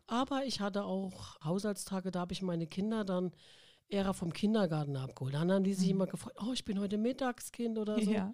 Aber 0.06 0.44
ich 0.46 0.60
hatte 0.60 0.84
auch 0.84 1.40
Haushaltstage, 1.44 2.12
da 2.12 2.22
habe 2.22 2.34
ich 2.34 2.42
meine 2.42 2.68
Kinder 2.68 3.06
dann 3.06 3.32
eher 3.88 4.14
vom 4.14 4.34
Kindergarten 4.34 4.98
abgeholt. 4.98 5.34
Dann 5.34 5.52
haben 5.52 5.64
die 5.64 5.74
sich 5.74 5.88
mhm. 5.88 5.96
immer 5.96 6.08
gefreut, 6.08 6.36
oh, 6.46 6.52
ich 6.52 6.66
bin 6.66 6.80
heute 6.80 6.98
Mittagskind 6.98 7.78
oder 7.78 8.02
so. 8.02 8.12
Ja. 8.12 8.34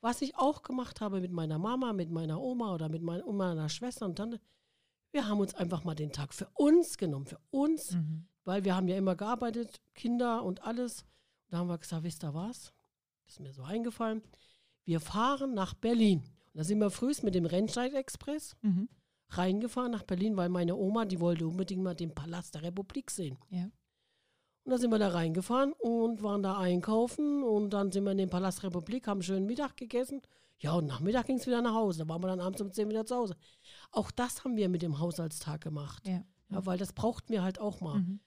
Was 0.00 0.22
ich 0.22 0.36
auch 0.36 0.62
gemacht 0.62 1.00
habe 1.00 1.20
mit 1.20 1.32
meiner 1.32 1.58
Mama, 1.58 1.92
mit 1.92 2.10
meiner 2.10 2.40
Oma 2.40 2.74
oder 2.74 2.88
mit 2.88 3.02
mein, 3.02 3.22
meiner 3.26 3.68
Schwester 3.68 4.06
und 4.06 4.16
Tante, 4.16 4.40
wir 5.10 5.26
haben 5.26 5.40
uns 5.40 5.54
einfach 5.54 5.84
mal 5.84 5.94
den 5.94 6.12
Tag 6.12 6.34
für 6.34 6.48
uns 6.54 6.98
genommen, 6.98 7.26
für 7.26 7.40
uns, 7.50 7.92
mhm. 7.92 8.26
weil 8.44 8.64
wir 8.64 8.76
haben 8.76 8.88
ja 8.88 8.96
immer 8.96 9.16
gearbeitet, 9.16 9.80
Kinder 9.94 10.44
und 10.44 10.62
alles. 10.62 11.04
Da 11.48 11.58
haben 11.58 11.68
wir 11.68 11.78
gesagt, 11.78 12.04
wisst 12.04 12.24
ihr 12.24 12.34
was? 12.34 12.72
Das 13.24 13.34
ist 13.34 13.40
mir 13.40 13.52
so 13.52 13.62
eingefallen. 13.62 14.22
Wir 14.84 15.00
fahren 15.00 15.54
nach 15.54 15.74
Berlin. 15.74 16.20
Und 16.20 16.58
da 16.58 16.64
sind 16.64 16.78
wir 16.78 16.90
frühst 16.90 17.22
mit 17.22 17.34
dem 17.34 17.46
Rennsteig-Express 17.46 18.56
mhm. 18.62 18.88
reingefahren 19.30 19.92
nach 19.92 20.02
Berlin, 20.02 20.36
weil 20.36 20.48
meine 20.48 20.76
Oma, 20.76 21.04
die 21.04 21.20
wollte 21.20 21.46
unbedingt 21.46 21.82
mal 21.82 21.94
den 21.94 22.14
Palast 22.14 22.54
der 22.54 22.62
Republik 22.62 23.10
sehen. 23.10 23.38
Ja. 23.50 23.70
Und 24.68 24.72
dann 24.72 24.80
sind 24.80 24.90
wir 24.90 24.98
da 24.98 25.08
reingefahren 25.08 25.72
und 25.72 26.22
waren 26.22 26.42
da 26.42 26.58
einkaufen 26.58 27.42
und 27.42 27.70
dann 27.70 27.90
sind 27.90 28.04
wir 28.04 28.12
in 28.12 28.18
den 28.18 28.28
Palast 28.28 28.62
Republik, 28.62 29.06
haben 29.06 29.22
schön 29.22 29.46
Mittag 29.46 29.76
gegessen 29.78 30.20
ja, 30.60 30.72
und 30.72 30.86
Nachmittag 30.86 31.26
ging 31.26 31.38
es 31.38 31.46
wieder 31.46 31.62
nach 31.62 31.74
Hause. 31.74 32.00
Da 32.00 32.08
waren 32.08 32.22
wir 32.22 32.28
dann 32.28 32.40
abends 32.40 32.60
um 32.60 32.72
10 32.72 32.88
wieder 32.88 33.06
zu 33.06 33.14
Hause. 33.14 33.36
Auch 33.92 34.10
das 34.10 34.44
haben 34.44 34.56
wir 34.56 34.68
mit 34.68 34.82
dem 34.82 34.98
Haushaltstag 34.98 35.60
gemacht. 35.60 36.06
Ja. 36.06 36.22
ja 36.50 36.66
weil 36.66 36.78
das 36.78 36.92
brauchten 36.92 37.32
wir 37.32 37.42
halt 37.42 37.60
auch 37.60 37.80
mal. 37.80 38.00
Mhm. 38.00 38.20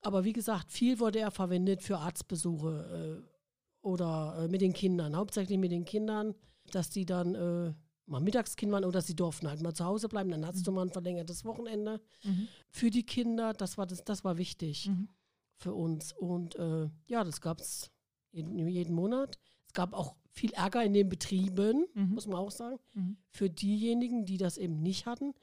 Aber 0.00 0.24
wie 0.24 0.32
gesagt, 0.32 0.72
viel 0.72 0.98
wurde 0.98 1.20
er 1.20 1.30
verwendet 1.30 1.82
für 1.82 1.98
Arztbesuche 1.98 3.22
äh, 3.22 3.86
oder 3.86 4.38
äh, 4.40 4.48
mit 4.48 4.60
den 4.60 4.72
Kindern. 4.72 5.16
Hauptsächlich 5.16 5.58
mit 5.58 5.70
den 5.70 5.84
Kindern, 5.84 6.34
dass 6.72 6.90
die 6.90 7.06
dann 7.06 7.34
äh, 7.34 7.72
mal 8.06 8.20
Mittagskind 8.20 8.72
waren 8.72 8.84
oder 8.84 9.00
sie 9.00 9.14
durften 9.14 9.48
halt 9.48 9.62
mal 9.62 9.74
zu 9.74 9.84
Hause 9.84 10.08
bleiben. 10.08 10.30
Dann 10.30 10.46
hattest 10.46 10.64
mhm. 10.64 10.66
du 10.66 10.72
mal 10.72 10.82
ein 10.82 10.92
verlängertes 10.92 11.44
Wochenende 11.44 12.00
mhm. 12.24 12.48
für 12.70 12.90
die 12.90 13.04
Kinder. 13.04 13.52
Das 13.52 13.78
war, 13.78 13.86
das, 13.86 14.04
das 14.04 14.24
war 14.24 14.36
wichtig 14.36 14.88
mhm. 14.88 15.08
Für 15.58 15.74
uns. 15.74 16.12
Und 16.12 16.56
äh, 16.56 16.88
ja, 17.06 17.24
das 17.24 17.40
gab 17.40 17.60
es 17.60 17.90
jeden, 18.30 18.56
jeden 18.68 18.94
Monat. 18.94 19.38
Es 19.66 19.72
gab 19.74 19.92
auch 19.92 20.14
viel 20.30 20.52
Ärger 20.52 20.84
in 20.84 20.94
den 20.94 21.08
Betrieben, 21.08 21.86
mhm. 21.94 22.14
muss 22.14 22.26
man 22.26 22.38
auch 22.38 22.50
sagen, 22.50 22.78
mhm. 22.94 23.16
für 23.30 23.50
diejenigen, 23.50 24.24
die 24.24 24.38
das 24.38 24.56
eben 24.56 24.80
nicht 24.80 25.04
hatten, 25.06 25.34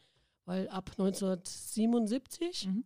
weil 0.45 0.69
ab 0.69 0.91
1977 0.91 2.67
mhm. 2.67 2.85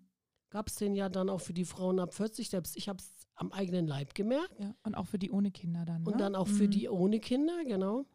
gab 0.50 0.68
es 0.68 0.76
den 0.76 0.96
ja 0.96 1.08
dann 1.08 1.30
auch 1.30 1.42
für 1.42 1.54
die 1.54 1.66
Frauen 1.66 2.00
ab 2.00 2.14
40, 2.14 2.50
selbst 2.50 2.76
ich 2.76 2.90
habe 2.90 3.00
es 3.00 3.28
am 3.36 3.52
eigenen 3.52 3.88
Leib 3.88 4.16
gemerkt. 4.16 4.60
Ja, 4.60 4.76
und 4.84 4.96
auch 4.96 5.08
für 5.08 5.20
die 5.20 5.32
ohne 5.32 5.52
Kinder 5.52 5.86
dann. 5.86 6.04
Ne? 6.04 6.12
Und 6.12 6.20
dann 6.20 6.36
auch 6.36 6.48
für 6.48 6.66
mhm. 6.66 6.72
die 6.72 6.90
ohne 6.90 7.20
Kinder, 7.20 7.64
genau. 7.64 8.06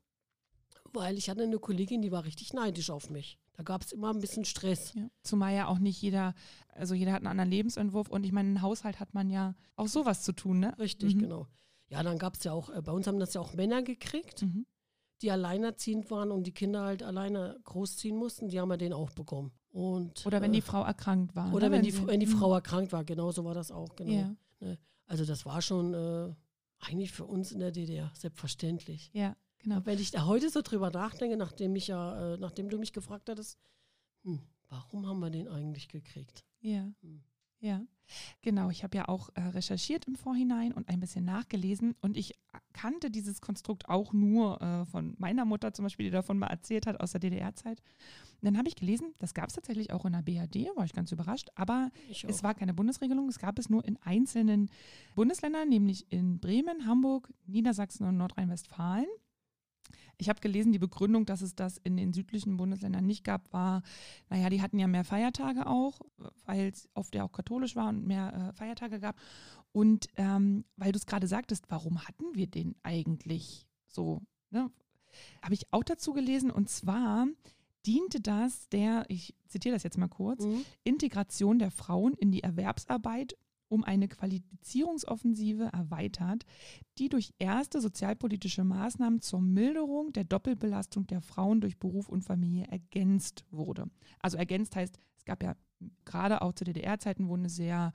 Weil 0.92 1.16
ich 1.16 1.30
hatte 1.30 1.42
eine 1.42 1.58
Kollegin, 1.58 2.02
die 2.02 2.12
war 2.12 2.24
richtig 2.24 2.52
neidisch 2.52 2.90
auf 2.90 3.10
mich. 3.10 3.38
Da 3.54 3.62
gab 3.62 3.82
es 3.82 3.92
immer 3.92 4.10
ein 4.10 4.20
bisschen 4.20 4.44
Stress. 4.44 4.92
Ja. 4.94 5.08
Zumal 5.22 5.54
ja 5.54 5.68
auch 5.68 5.78
nicht 5.78 6.00
jeder, 6.02 6.34
also 6.74 6.94
jeder 6.94 7.12
hat 7.12 7.18
einen 7.20 7.28
anderen 7.28 7.50
Lebensentwurf 7.50 8.08
und 8.08 8.24
ich 8.24 8.32
meine, 8.32 8.50
ein 8.50 8.62
Haushalt 8.62 9.00
hat 9.00 9.14
man 9.14 9.30
ja 9.30 9.54
auch 9.76 9.88
sowas 9.88 10.22
zu 10.22 10.32
tun, 10.32 10.58
ne? 10.60 10.76
Richtig, 10.78 11.14
mhm. 11.14 11.20
genau. 11.20 11.46
Ja, 11.88 12.02
dann 12.02 12.18
gab 12.18 12.34
es 12.34 12.44
ja 12.44 12.52
auch, 12.52 12.70
äh, 12.70 12.82
bei 12.82 12.92
uns 12.92 13.06
haben 13.06 13.18
das 13.20 13.34
ja 13.34 13.40
auch 13.40 13.54
Männer 13.54 13.82
gekriegt. 13.82 14.42
Mhm. 14.42 14.66
die 15.22 15.30
alleinerziehend 15.30 16.10
waren 16.10 16.30
und 16.32 16.46
die 16.46 16.52
Kinder 16.52 16.82
halt 16.82 17.02
alleine 17.02 17.58
großziehen 17.64 18.16
mussten, 18.16 18.48
die 18.48 18.60
haben 18.60 18.70
ja 18.70 18.76
den 18.76 18.92
auch 18.92 19.10
bekommen. 19.10 19.52
Und, 19.70 20.26
oder 20.26 20.42
wenn 20.42 20.50
äh, 20.50 20.56
die 20.56 20.60
Frau 20.60 20.82
erkrankt 20.84 21.34
war. 21.36 21.52
Oder 21.54 21.68
ne? 21.68 21.76
wenn, 21.76 21.82
die, 21.82 22.06
wenn 22.06 22.20
die 22.20 22.26
Mhm. 22.26 22.38
Frau 22.38 22.52
erkrankt 22.54 22.92
war, 22.92 23.04
genau 23.04 23.30
so 23.32 23.44
war 23.44 23.54
das 23.54 23.70
auch, 23.70 23.94
genau. 23.96 24.10
Ja, 24.12 24.36
Ne? 24.60 24.78
Also 25.06 25.24
das 25.24 25.46
war 25.46 25.62
schon 25.62 25.94
äh, 25.94 26.34
eigentlich 26.80 27.12
für 27.12 27.24
uns 27.24 27.52
in 27.52 27.60
der 27.60 27.70
DDR 27.70 28.10
selbstverständlich. 28.14 29.10
ja, 29.14 29.36
genau. 29.64 29.80
Wenn 29.84 29.98
ich 29.98 30.10
da 30.10 30.26
heute 30.26 30.48
so 30.50 30.62
drüber 30.62 30.90
nachdenke, 30.90 31.36
nachdem 31.36 31.74
ich 31.74 31.88
ja, 31.88 32.34
äh, 32.34 32.36
nachdem 32.36 32.68
du 32.68 32.78
mich 32.78 32.92
gefragt 32.92 33.28
hattest, 33.28 33.58
hm, 34.22 34.40
warum 34.68 35.06
haben 35.06 35.18
wir 35.20 35.30
den 35.30 35.48
eigentlich 35.48 35.88
gekriegt? 35.88 36.44
Ja. 36.60 36.92
Hm. 37.02 37.22
Ja, 37.60 37.80
genau. 38.42 38.68
Ich 38.68 38.84
habe 38.84 38.94
ja 38.98 39.08
auch 39.08 39.30
äh, 39.34 39.40
recherchiert 39.40 40.04
im 40.04 40.16
Vorhinein 40.16 40.72
und 40.72 40.90
ein 40.90 41.00
bisschen 41.00 41.24
nachgelesen 41.24 41.94
und 42.02 42.18
ich 42.18 42.34
kannte 42.74 43.10
dieses 43.10 43.40
Konstrukt 43.40 43.88
auch 43.88 44.12
nur 44.12 44.60
äh, 44.60 44.84
von 44.84 45.14
meiner 45.16 45.46
Mutter 45.46 45.72
zum 45.72 45.86
Beispiel, 45.86 46.04
die 46.04 46.12
davon 46.12 46.38
mal 46.38 46.48
erzählt 46.48 46.86
hat 46.86 47.00
aus 47.00 47.12
der 47.12 47.20
DDR-Zeit. 47.20 47.80
Dann 48.42 48.58
habe 48.58 48.68
ich 48.68 48.76
gelesen, 48.76 49.14
das 49.18 49.32
gab 49.32 49.48
es 49.48 49.54
tatsächlich 49.54 49.94
auch 49.94 50.04
in 50.04 50.12
der 50.12 50.20
BRD, 50.20 50.76
war 50.76 50.84
ich 50.84 50.92
ganz 50.92 51.10
überrascht, 51.10 51.48
aber 51.54 51.90
es 52.10 52.42
war 52.42 52.52
keine 52.52 52.74
Bundesregelung, 52.74 53.30
es 53.30 53.38
gab 53.38 53.58
es 53.58 53.70
nur 53.70 53.82
in 53.86 53.96
einzelnen 54.02 54.70
Bundesländern, 55.14 55.66
nämlich 55.70 56.12
in 56.12 56.40
Bremen, 56.40 56.84
Hamburg, 56.86 57.32
Niedersachsen 57.46 58.06
und 58.06 58.18
Nordrhein-Westfalen. 58.18 59.06
Ich 60.18 60.28
habe 60.28 60.40
gelesen, 60.40 60.72
die 60.72 60.78
Begründung, 60.78 61.26
dass 61.26 61.42
es 61.42 61.54
das 61.54 61.78
in 61.78 61.96
den 61.96 62.12
südlichen 62.12 62.56
Bundesländern 62.56 63.04
nicht 63.06 63.24
gab, 63.24 63.52
war, 63.52 63.82
naja, 64.28 64.48
die 64.50 64.62
hatten 64.62 64.78
ja 64.78 64.86
mehr 64.86 65.04
Feiertage 65.04 65.66
auch, 65.66 66.00
weil 66.44 66.68
es 66.68 66.88
oft 66.94 67.14
ja 67.14 67.24
auch 67.24 67.32
katholisch 67.32 67.76
war 67.76 67.88
und 67.88 68.06
mehr 68.06 68.50
äh, 68.50 68.52
Feiertage 68.52 69.00
gab. 69.00 69.16
Und 69.72 70.06
ähm, 70.16 70.64
weil 70.76 70.92
du 70.92 70.98
es 70.98 71.06
gerade 71.06 71.26
sagtest, 71.26 71.64
warum 71.68 72.06
hatten 72.06 72.34
wir 72.34 72.46
den 72.46 72.76
eigentlich 72.82 73.66
so? 73.88 74.22
Ne? 74.50 74.70
Habe 75.42 75.54
ich 75.54 75.72
auch 75.72 75.84
dazu 75.84 76.12
gelesen 76.12 76.50
und 76.50 76.68
zwar 76.68 77.26
diente 77.86 78.20
das 78.20 78.68
der, 78.68 79.04
ich 79.08 79.34
zitiere 79.48 79.74
das 79.74 79.82
jetzt 79.82 79.98
mal 79.98 80.08
kurz, 80.08 80.44
Mhm. 80.44 80.64
Integration 80.84 81.58
der 81.58 81.70
Frauen 81.70 82.14
in 82.14 82.32
die 82.32 82.42
Erwerbsarbeit 82.42 83.36
um 83.74 83.82
eine 83.82 84.06
Qualifizierungsoffensive 84.06 85.64
erweitert, 85.72 86.46
die 86.98 87.08
durch 87.08 87.34
erste 87.40 87.80
sozialpolitische 87.80 88.62
Maßnahmen 88.62 89.20
zur 89.20 89.40
Milderung 89.40 90.12
der 90.12 90.22
Doppelbelastung 90.22 91.08
der 91.08 91.20
Frauen 91.20 91.60
durch 91.60 91.76
Beruf 91.76 92.08
und 92.08 92.22
Familie 92.22 92.66
ergänzt 92.68 93.44
wurde. 93.50 93.90
Also 94.20 94.36
ergänzt 94.36 94.76
heißt, 94.76 94.96
es 95.16 95.24
gab 95.24 95.42
ja 95.42 95.56
gerade 96.04 96.40
auch 96.40 96.52
zu 96.52 96.62
DDR-Zeiten, 96.62 97.28
wo 97.28 97.34
eine 97.34 97.48
sehr 97.48 97.92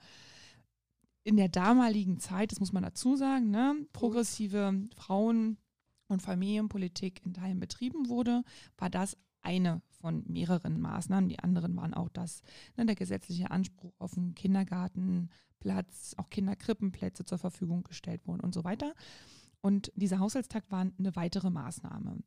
in 1.24 1.38
der 1.38 1.48
damaligen 1.48 2.20
Zeit, 2.20 2.52
das 2.52 2.60
muss 2.60 2.72
man 2.72 2.82
dazu 2.82 3.16
sagen, 3.16 3.50
ne, 3.50 3.86
progressive 3.94 4.74
Frauen- 4.94 5.56
und 6.08 6.20
Familienpolitik 6.20 7.24
in 7.24 7.32
Teilen 7.32 7.58
betrieben 7.58 8.10
wurde, 8.10 8.42
war 8.76 8.90
das 8.90 9.16
eine 9.40 9.80
von 10.00 10.24
mehreren 10.26 10.80
Maßnahmen. 10.80 11.28
Die 11.28 11.38
anderen 11.38 11.76
waren 11.76 11.94
auch 11.94 12.08
das, 12.08 12.42
ne, 12.76 12.86
der 12.86 12.94
gesetzliche 12.94 13.50
Anspruch 13.50 13.92
auf 13.98 14.16
einen 14.16 14.34
Kindergartenplatz, 14.34 16.14
auch 16.16 16.30
Kinderkrippenplätze 16.30 17.24
zur 17.24 17.38
Verfügung 17.38 17.82
gestellt 17.84 18.26
wurden 18.26 18.40
und 18.40 18.54
so 18.54 18.64
weiter. 18.64 18.94
Und 19.60 19.92
dieser 19.94 20.18
Haushaltstag 20.18 20.64
war 20.70 20.86
eine 20.98 21.16
weitere 21.16 21.50
Maßnahme. 21.50 22.18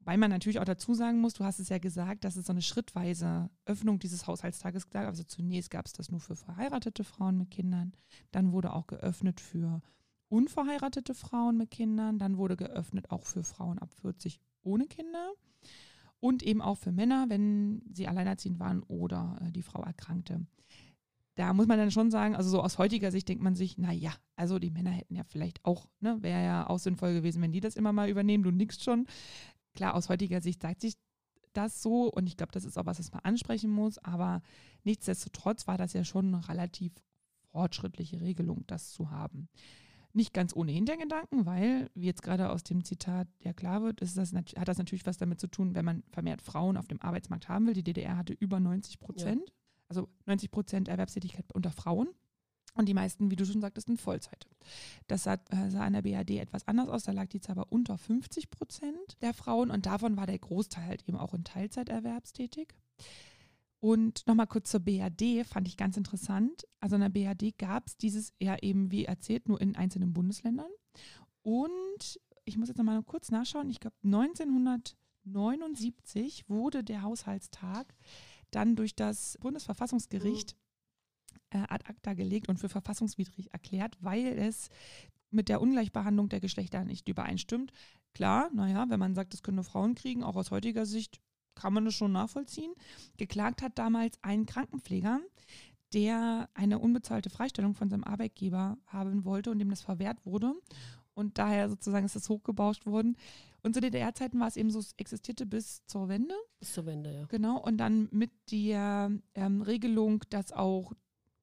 Weil 0.00 0.16
man 0.16 0.30
natürlich 0.30 0.58
auch 0.60 0.64
dazu 0.64 0.94
sagen 0.94 1.20
muss, 1.20 1.34
du 1.34 1.44
hast 1.44 1.58
es 1.58 1.68
ja 1.68 1.78
gesagt, 1.78 2.24
dass 2.24 2.36
es 2.36 2.46
so 2.46 2.52
eine 2.52 2.62
schrittweise 2.62 3.50
Öffnung 3.66 3.98
dieses 3.98 4.26
Haushaltstages 4.26 4.88
gab. 4.88 5.06
Also 5.06 5.24
zunächst 5.24 5.70
gab 5.70 5.86
es 5.86 5.92
das 5.92 6.10
nur 6.10 6.20
für 6.20 6.36
verheiratete 6.36 7.04
Frauen 7.04 7.36
mit 7.36 7.50
Kindern, 7.50 7.92
dann 8.30 8.52
wurde 8.52 8.72
auch 8.72 8.86
geöffnet 8.86 9.40
für 9.40 9.82
unverheiratete 10.28 11.14
Frauen 11.14 11.58
mit 11.58 11.70
Kindern, 11.70 12.18
dann 12.18 12.38
wurde 12.38 12.56
geöffnet 12.56 13.10
auch 13.10 13.24
für 13.24 13.44
Frauen 13.44 13.78
ab 13.78 13.90
40 14.00 14.40
ohne 14.62 14.86
Kinder 14.86 15.32
und 16.20 16.42
eben 16.42 16.62
auch 16.62 16.76
für 16.76 16.92
Männer, 16.92 17.26
wenn 17.28 17.82
sie 17.92 18.08
alleinerziehend 18.08 18.58
waren 18.58 18.82
oder 18.82 19.38
äh, 19.42 19.52
die 19.52 19.62
Frau 19.62 19.82
erkrankte. 19.82 20.46
Da 21.36 21.54
muss 21.54 21.68
man 21.68 21.78
dann 21.78 21.92
schon 21.92 22.10
sagen, 22.10 22.34
also 22.34 22.50
so 22.50 22.60
aus 22.60 22.78
heutiger 22.78 23.12
Sicht 23.12 23.28
denkt 23.28 23.44
man 23.44 23.54
sich, 23.54 23.78
na 23.78 23.92
ja, 23.92 24.12
also 24.34 24.58
die 24.58 24.70
Männer 24.70 24.90
hätten 24.90 25.14
ja 25.14 25.22
vielleicht 25.22 25.64
auch, 25.64 25.88
ne, 26.00 26.20
wäre 26.20 26.42
ja 26.42 26.68
auch 26.68 26.80
sinnvoll 26.80 27.14
gewesen, 27.14 27.40
wenn 27.40 27.52
die 27.52 27.60
das 27.60 27.76
immer 27.76 27.92
mal 27.92 28.08
übernehmen, 28.08 28.42
du 28.42 28.50
nix 28.50 28.82
schon. 28.82 29.06
Klar, 29.74 29.94
aus 29.94 30.08
heutiger 30.08 30.40
Sicht 30.40 30.62
sagt 30.62 30.80
sich 30.80 30.94
das 31.52 31.80
so 31.80 32.10
und 32.10 32.26
ich 32.26 32.36
glaube, 32.36 32.52
das 32.52 32.64
ist 32.64 32.76
auch 32.76 32.86
was, 32.86 32.98
was 32.98 33.12
man 33.12 33.22
ansprechen 33.22 33.70
muss, 33.70 33.98
aber 33.98 34.42
nichtsdestotrotz 34.82 35.68
war 35.68 35.78
das 35.78 35.92
ja 35.92 36.04
schon 36.04 36.34
eine 36.34 36.48
relativ 36.48 36.92
fortschrittliche 37.52 38.20
Regelung, 38.20 38.64
das 38.66 38.90
zu 38.90 39.10
haben. 39.10 39.48
Nicht 40.14 40.32
ganz 40.32 40.56
ohne 40.56 40.72
Hintergedanken, 40.72 41.46
weil, 41.46 41.90
wie 41.94 42.06
jetzt 42.06 42.22
gerade 42.22 42.50
aus 42.50 42.64
dem 42.64 42.84
Zitat 42.84 43.28
ja 43.40 43.52
klar 43.52 43.82
wird, 43.82 44.00
ist 44.00 44.16
das, 44.16 44.32
hat 44.32 44.68
das 44.68 44.78
natürlich 44.78 45.06
was 45.06 45.18
damit 45.18 45.38
zu 45.38 45.46
tun, 45.46 45.74
wenn 45.74 45.84
man 45.84 46.02
vermehrt 46.10 46.42
Frauen 46.42 46.76
auf 46.76 46.88
dem 46.88 47.00
Arbeitsmarkt 47.00 47.48
haben 47.48 47.66
will. 47.66 47.74
Die 47.74 47.84
DDR 47.84 48.16
hatte 48.16 48.32
über 48.32 48.58
90 48.58 49.00
Prozent, 49.00 49.52
also 49.88 50.08
90 50.26 50.50
Prozent 50.50 50.88
Erwerbstätigkeit 50.88 51.52
unter 51.52 51.70
Frauen. 51.70 52.08
Und 52.74 52.86
die 52.86 52.94
meisten, 52.94 53.30
wie 53.30 53.36
du 53.36 53.44
schon 53.44 53.60
sagtest, 53.60 53.88
in 53.88 53.96
Vollzeit. 53.96 54.46
Das 55.08 55.24
sah, 55.24 55.34
äh, 55.50 55.68
sah 55.68 55.80
an 55.80 55.94
der 55.94 56.02
BRD 56.02 56.38
etwas 56.38 56.68
anders 56.68 56.88
aus. 56.88 57.02
Da 57.02 57.12
lag 57.12 57.26
die 57.26 57.40
Zahl 57.40 57.56
bei 57.56 57.62
unter 57.62 57.98
50 57.98 58.50
Prozent 58.50 59.16
der 59.20 59.34
Frauen 59.34 59.70
und 59.70 59.86
davon 59.86 60.16
war 60.16 60.26
der 60.26 60.38
Großteil 60.38 60.84
halt 60.86 61.08
eben 61.08 61.18
auch 61.18 61.34
in 61.34 61.42
Teilzeit 61.42 61.88
erwerbstätig. 61.88 62.74
Und 63.80 64.26
nochmal 64.26 64.48
kurz 64.48 64.70
zur 64.70 64.80
BRD, 64.80 65.46
fand 65.46 65.68
ich 65.68 65.76
ganz 65.76 65.96
interessant. 65.96 66.66
Also 66.80 66.96
in 66.96 67.02
der 67.02 67.10
BRD 67.10 67.56
gab 67.56 67.86
es 67.86 67.96
dieses 67.96 68.32
ja 68.40 68.56
eben, 68.60 68.90
wie 68.90 69.04
erzählt, 69.04 69.48
nur 69.48 69.60
in 69.60 69.76
einzelnen 69.76 70.12
Bundesländern. 70.12 70.72
Und 71.42 72.18
ich 72.44 72.58
muss 72.58 72.66
jetzt 72.68 72.78
nochmal 72.78 73.00
kurz 73.04 73.30
nachschauen, 73.30 73.70
ich 73.70 73.78
glaube 73.78 73.94
1979 74.02 76.48
wurde 76.48 76.82
der 76.82 77.02
Haushaltstag 77.02 77.94
dann 78.50 78.74
durch 78.74 78.96
das 78.96 79.38
Bundesverfassungsgericht 79.40 80.56
äh, 81.50 81.58
ad 81.68 81.84
acta 81.86 82.14
gelegt 82.14 82.48
und 82.48 82.58
für 82.58 82.68
verfassungswidrig 82.68 83.52
erklärt, 83.52 83.96
weil 84.00 84.38
es 84.38 84.70
mit 85.30 85.48
der 85.48 85.60
Ungleichbehandlung 85.60 86.28
der 86.28 86.40
Geschlechter 86.40 86.84
nicht 86.84 87.08
übereinstimmt. 87.08 87.72
Klar, 88.14 88.50
naja, 88.52 88.86
wenn 88.88 88.98
man 88.98 89.14
sagt, 89.14 89.34
das 89.34 89.42
können 89.42 89.56
nur 89.56 89.64
Frauen 89.64 89.94
kriegen, 89.94 90.24
auch 90.24 90.36
aus 90.36 90.50
heutiger 90.50 90.86
Sicht 90.86 91.20
kann 91.58 91.74
man 91.74 91.84
das 91.84 91.94
schon 91.94 92.12
nachvollziehen. 92.12 92.72
Geklagt 93.16 93.62
hat 93.62 93.78
damals 93.78 94.18
ein 94.22 94.46
Krankenpfleger, 94.46 95.20
der 95.92 96.48
eine 96.54 96.78
unbezahlte 96.78 97.30
Freistellung 97.30 97.74
von 97.74 97.90
seinem 97.90 98.04
Arbeitgeber 98.04 98.78
haben 98.86 99.24
wollte 99.24 99.50
und 99.50 99.58
dem 99.58 99.70
das 99.70 99.82
verwehrt 99.82 100.24
wurde. 100.24 100.54
Und 101.14 101.38
daher 101.38 101.68
sozusagen 101.68 102.06
ist 102.06 102.14
das 102.14 102.28
hochgebauscht 102.28 102.86
worden. 102.86 103.16
Und 103.62 103.74
zu 103.74 103.80
DDR-Zeiten 103.80 104.38
war 104.38 104.46
es 104.46 104.56
eben 104.56 104.70
so, 104.70 104.78
es 104.78 104.92
existierte 104.98 105.46
bis 105.46 105.84
zur 105.86 106.08
Wende. 106.08 106.34
Bis 106.60 106.74
zur 106.74 106.86
Wende, 106.86 107.12
ja. 107.12 107.24
Genau, 107.26 107.60
und 107.60 107.78
dann 107.78 108.08
mit 108.12 108.30
der 108.52 109.10
ähm, 109.34 109.62
Regelung, 109.62 110.22
dass 110.30 110.52
auch 110.52 110.92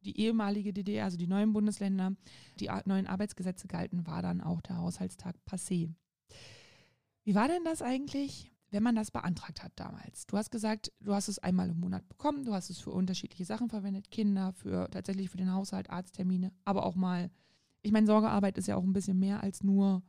die 0.06 0.18
ehemalige 0.20 0.72
DDR, 0.72 1.06
also 1.06 1.18
die 1.18 1.28
neuen 1.28 1.52
Bundesländer, 1.52 2.16
die 2.60 2.70
neuen 2.86 3.08
Arbeitsgesetze 3.08 3.68
galten, 3.68 4.08
war 4.08 4.22
dann 4.22 4.40
auch 4.40 4.62
der 4.62 4.78
Haushaltstag 4.78 5.36
passé. 5.46 5.90
Wie 7.26 7.36
war 7.36 7.48
denn 7.48 7.66
das 7.66 7.82
eigentlich, 7.82 8.52
wenn 8.72 8.84
man 8.84 8.96
das 8.96 9.12
beantragt 9.12 9.64
hat 9.64 9.74
damals? 9.76 10.26
Du 10.28 10.38
hast 10.38 10.52
gesagt, 10.52 10.92
du 11.00 11.14
hast 11.14 11.28
es 11.28 11.40
einmal 11.40 11.70
im 11.70 11.80
Monat 11.80 12.08
bekommen, 12.08 12.44
du 12.46 12.54
hast 12.54 12.70
es 12.70 12.80
für 12.80 12.92
unterschiedliche 12.92 13.46
Sachen 13.46 13.70
verwendet, 13.70 14.12
Kinder, 14.12 14.54
für 14.54 14.90
tatsächlich 14.92 15.30
für 15.30 15.38
den 15.38 15.54
Haushalt, 15.54 15.90
Arzttermine, 15.90 16.52
aber 16.66 16.86
auch 16.86 16.96
mal, 16.96 17.30
ich 17.82 17.92
meine, 17.92 18.08
Sorgearbeit 18.08 18.58
ist 18.58 18.68
ja 18.68 18.76
auch 18.76 18.84
ein 18.84 18.94
bisschen 18.94 19.20
mehr 19.20 19.42
als 19.42 19.64
nur, 19.64 20.04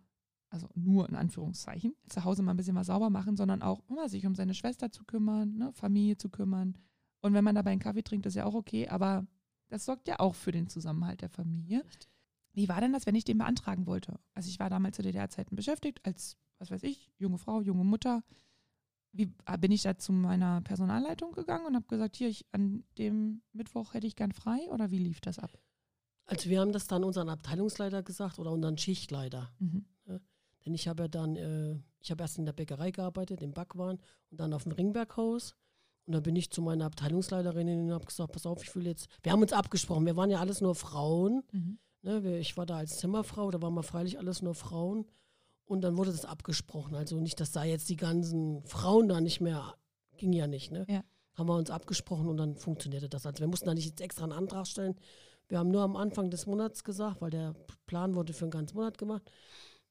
also 0.51 0.69
nur 0.75 1.09
in 1.09 1.17
Anführungszeichen, 1.17 1.95
zu 2.09 2.25
Hause 2.25 2.43
mal 2.43 2.53
ein 2.53 2.57
bisschen 2.57 2.77
was 2.77 2.87
sauber 2.87 3.11
machen, 3.11 3.37
sondern 3.37 3.63
auch 3.63 3.83
immer 3.89 4.09
sich 4.09 4.27
um 4.27 4.35
seine 4.35 4.55
Schwester 4.55 4.91
zu 4.91 5.05
kümmern, 5.05 5.57
ne, 5.57 5.73
Familie 5.73 6.17
zu 6.17 6.29
kümmern. 6.29 6.79
Und 7.21 7.35
wenn 7.35 7.45
man 7.45 7.55
dabei 7.55 7.73
einen 7.73 7.81
Kaffee 7.81 8.03
trinkt, 8.03 8.27
ist 8.27 8.35
ja 8.37 8.45
auch 8.45 8.55
okay, 8.55 8.89
aber 8.89 9.27
das 9.69 9.85
sorgt 9.85 10.09
ja 10.09 10.21
auch 10.21 10.35
für 10.35 10.53
den 10.53 10.69
Zusammenhalt 10.69 11.23
der 11.23 11.29
Familie. 11.29 11.85
Richtig. 11.85 12.11
Wie 12.53 12.69
war 12.69 12.81
denn 12.81 12.93
das, 12.93 13.05
wenn 13.05 13.15
ich 13.15 13.25
den 13.25 13.37
beantragen 13.37 13.87
wollte? 13.87 14.19
Also 14.33 14.49
ich 14.49 14.59
war 14.59 14.71
damals 14.71 14.97
zu 14.97 15.03
DDR-Zeiten 15.03 15.57
beschäftigt 15.57 16.01
als, 16.05 16.39
was 16.59 16.71
weiß 16.71 16.83
ich, 16.85 17.11
junge 17.19 17.39
Frau, 17.39 17.61
junge 17.61 17.85
Mutter. 17.85 18.23
Wie 19.13 19.33
äh, 19.47 19.59
bin 19.59 19.73
ich 19.73 19.83
da 19.83 19.97
zu 19.97 20.13
meiner 20.13 20.61
Personalleitung 20.61 21.33
gegangen 21.33 21.67
und 21.67 21.75
habe 21.75 21.87
gesagt, 21.87 22.17
hier, 22.17 22.29
ich, 22.29 22.45
an 22.53 22.85
dem 22.99 23.43
Mittwoch 23.53 23.95
hätte 23.95 24.07
ich 24.07 24.17
gern 24.17 24.33
frei 24.33 24.69
oder 24.71 24.91
wie 24.91 24.99
lief 24.99 25.21
das 25.21 25.39
ab? 25.39 25.59
Also 26.27 26.51
wir 26.51 26.61
haben 26.61 26.73
das 26.73 26.87
dann 26.87 27.05
unseren 27.05 27.29
Abteilungsleiter 27.29 28.03
gesagt 28.03 28.39
oder 28.39 28.51
unseren 28.51 28.77
Schichtleiter. 28.77 29.51
Mhm. 29.59 29.87
Denn 30.67 30.75
ich 30.75 30.89
habe 30.89 31.05
ja 31.05 31.09
dann, 31.09 31.37
äh, 31.37 31.79
ich 32.01 32.11
habe 32.11 32.23
erst 32.25 32.39
in 32.39 32.45
der 32.45 32.53
Bäckerei 32.53 32.91
gearbeitet, 32.91 33.41
im 33.41 33.53
Backwaren 33.53 34.01
und 34.31 34.41
dann 34.41 34.53
auf 34.53 34.65
dem 34.65 34.73
Ringberghaus. 34.73 35.55
Und 36.07 36.13
dann 36.13 36.23
bin 36.23 36.37
ich 36.37 36.51
zu 36.51 36.61
meiner 36.61 36.87
Abteilungsleiterin 36.87 37.69
und 37.87 37.93
habe 37.93 38.05
gesagt, 38.05 38.33
pass 38.33 38.47
auf, 38.47 38.63
ich 38.63 38.75
will 38.75 38.87
jetzt, 38.87 39.09
wir 39.23 39.33
haben 39.33 39.43
uns 39.43 39.53
abgesprochen, 39.53 40.07
wir 40.07 40.17
waren 40.17 40.31
ja 40.31 40.41
alles 40.41 40.61
nur 40.61 40.75
Frauen. 40.75 41.43
Mhm. 41.53 41.79
Ne? 42.03 42.39
Ich 42.39 42.57
war 42.57 42.67
da 42.67 42.79
als 42.79 42.99
Zimmerfrau, 42.99 43.51
da 43.51 43.63
waren 43.63 43.75
wir 43.75 43.85
freilich 43.85 44.19
alles 44.19 44.43
nur 44.43 44.55
Frauen. 44.55 45.07
Und 45.67 45.83
dann 45.83 45.97
wurde 45.97 46.13
das 46.13 46.25
abgesprochen. 46.25 46.95
Also 46.95 47.21
nicht, 47.21 47.41
dass 47.41 47.53
da 47.53 47.65
jetzt 47.65 47.89
die 47.89 47.97
ganzen 47.97 48.63
Frauen 48.65 49.09
da 49.09 49.21
nicht 49.21 49.41
mehr, 49.41 49.75
ging 50.17 50.33
ja 50.33 50.47
nicht. 50.47 50.71
Ne? 50.71 50.87
Ja. 50.89 51.03
Haben 51.35 51.49
wir 51.49 51.57
uns 51.57 51.71
abgesprochen 51.71 52.29
und 52.29 52.37
dann 52.37 52.57
funktionierte 52.57 53.09
das. 53.09 53.27
Also 53.27 53.41
wir 53.41 53.49
mussten 53.49 53.67
da 53.67 53.75
nicht 53.75 53.87
jetzt 53.87 54.01
extra 54.01 54.25
einen 54.25 54.33
Antrag 54.33 54.67
stellen. 54.67 54.95
Wir 55.49 55.59
haben 55.59 55.71
nur 55.71 55.83
am 55.83 55.97
Anfang 55.97 56.31
des 56.31 56.47
Monats 56.47 56.85
gesagt, 56.85 57.21
weil 57.21 57.31
der 57.31 57.55
Plan 57.87 58.15
wurde 58.15 58.33
für 58.33 58.45
einen 58.45 58.53
ganzen 58.53 58.77
Monat 58.77 58.97
gemacht. 58.97 59.31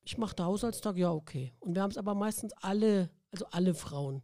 ich 0.03 0.17
mache 0.17 0.35
da 0.35 0.45
Haushaltstag, 0.45 0.97
ja, 0.97 1.11
okay. 1.11 1.53
Und 1.59 1.75
wir 1.75 1.81
haben 1.81 1.91
es 1.91 1.97
aber 1.97 2.15
meistens 2.15 2.53
alle, 2.53 3.09
also 3.31 3.45
alle 3.51 3.73
Frauen, 3.73 4.21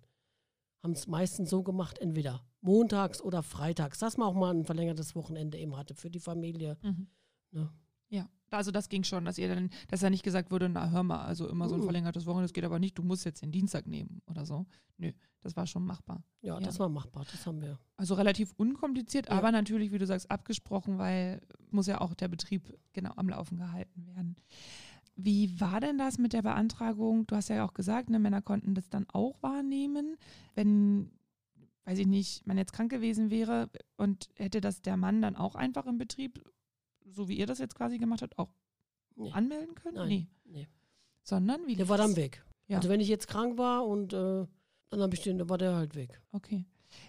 haben 0.83 0.93
es 0.93 1.07
meistens 1.07 1.49
so 1.49 1.63
gemacht, 1.63 1.99
entweder 1.99 2.43
montags 2.61 3.21
oder 3.21 3.43
freitags, 3.43 3.99
dass 3.99 4.17
man 4.17 4.27
auch 4.27 4.33
mal 4.33 4.53
ein 4.53 4.65
verlängertes 4.65 5.15
Wochenende 5.15 5.57
eben 5.57 5.77
hatte 5.77 5.95
für 5.95 6.09
die 6.09 6.19
Familie. 6.19 6.77
Mhm. 6.81 7.07
Ne? 7.51 7.69
Ja, 8.11 8.29
also 8.51 8.71
das 8.71 8.89
ging 8.89 9.03
schon, 9.03 9.23
dass 9.25 9.37
ihr 9.37 9.47
dann, 9.47 9.69
dass 9.87 10.01
ja 10.01 10.09
nicht 10.09 10.23
gesagt 10.23 10.51
wurde, 10.51 10.67
na 10.67 10.89
hör 10.89 11.01
mal, 11.03 11.23
also 11.23 11.47
immer 11.47 11.69
so 11.69 11.75
ein 11.75 11.79
Mhm. 11.81 11.85
verlängertes 11.85 12.25
Wochenende, 12.25 12.47
das 12.47 12.53
geht 12.53 12.65
aber 12.65 12.77
nicht, 12.77 12.97
du 12.97 13.03
musst 13.03 13.23
jetzt 13.25 13.41
den 13.41 13.51
Dienstag 13.53 13.87
nehmen 13.87 14.21
oder 14.29 14.45
so. 14.45 14.65
Nö, 14.97 15.13
das 15.41 15.55
war 15.55 15.65
schon 15.65 15.85
machbar. 15.85 16.21
Ja, 16.41 16.55
Ja. 16.55 16.59
das 16.59 16.77
war 16.77 16.89
machbar, 16.89 17.25
das 17.31 17.45
haben 17.47 17.61
wir. 17.61 17.79
Also 17.95 18.13
relativ 18.15 18.53
unkompliziert, 18.57 19.27
Ja. 19.29 19.37
aber 19.37 19.51
natürlich, 19.53 19.91
wie 19.93 19.97
du 19.97 20.05
sagst, 20.05 20.29
abgesprochen, 20.29 20.97
weil 20.97 21.41
muss 21.71 21.87
ja 21.87 22.01
auch 22.01 22.13
der 22.13 22.27
Betrieb 22.27 22.77
genau 22.91 23.13
am 23.15 23.29
Laufen 23.29 23.57
gehalten 23.57 24.05
werden. 24.05 24.35
Wie 25.15 25.59
war 25.61 25.79
denn 25.79 25.97
das 25.97 26.17
mit 26.17 26.33
der 26.33 26.41
Beantragung? 26.41 27.25
Du 27.27 27.35
hast 27.37 27.47
ja 27.49 27.63
auch 27.65 27.73
gesagt, 27.73 28.09
ne, 28.09 28.19
Männer 28.19 28.41
konnten 28.41 28.75
das 28.75 28.89
dann 28.89 29.05
auch 29.09 29.41
wahrnehmen. 29.41 30.17
Wenn, 30.55 31.11
weiß 31.85 31.99
ich 31.99 32.07
nicht, 32.07 32.45
man 32.45 32.57
jetzt 32.57 32.73
krank 32.73 32.91
gewesen 32.91 33.29
wäre 33.29 33.69
und 33.97 34.29
hätte 34.35 34.59
das 34.61 34.81
der 34.81 34.97
Mann 34.97 35.21
dann 35.21 35.35
auch 35.37 35.55
einfach 35.55 35.85
im 35.85 35.97
Betrieb, 35.97 36.43
so 37.11 37.27
wie 37.27 37.37
ihr 37.37 37.45
das 37.45 37.59
jetzt 37.59 37.75
quasi 37.75 37.97
gemacht 37.97 38.21
habt, 38.21 38.37
auch 38.39 38.53
Nee. 39.15 39.31
anmelden 39.33 39.75
können? 39.75 39.95
Nein. 39.97 40.07
Nee. 40.07 40.27
Nee. 40.45 40.67
Sondern 41.23 41.67
wie 41.67 41.75
Der 41.75 41.89
war 41.89 41.97
dann 41.97 42.15
weg. 42.15 42.43
Ja. 42.67 42.77
Also 42.77 42.89
wenn 42.89 42.99
ich 43.01 43.07
jetzt 43.07 43.27
krank 43.27 43.57
war 43.57 43.85
und 43.85 44.13
äh, 44.13 44.45
dann 44.89 45.01
habe 45.01 45.13
ich 45.13 45.21
den, 45.21 45.37
dann 45.37 45.49
war 45.49 45.57
der 45.57 45.75
halt 45.75 45.95
weg. 45.95 46.21
Okay. 46.31 46.65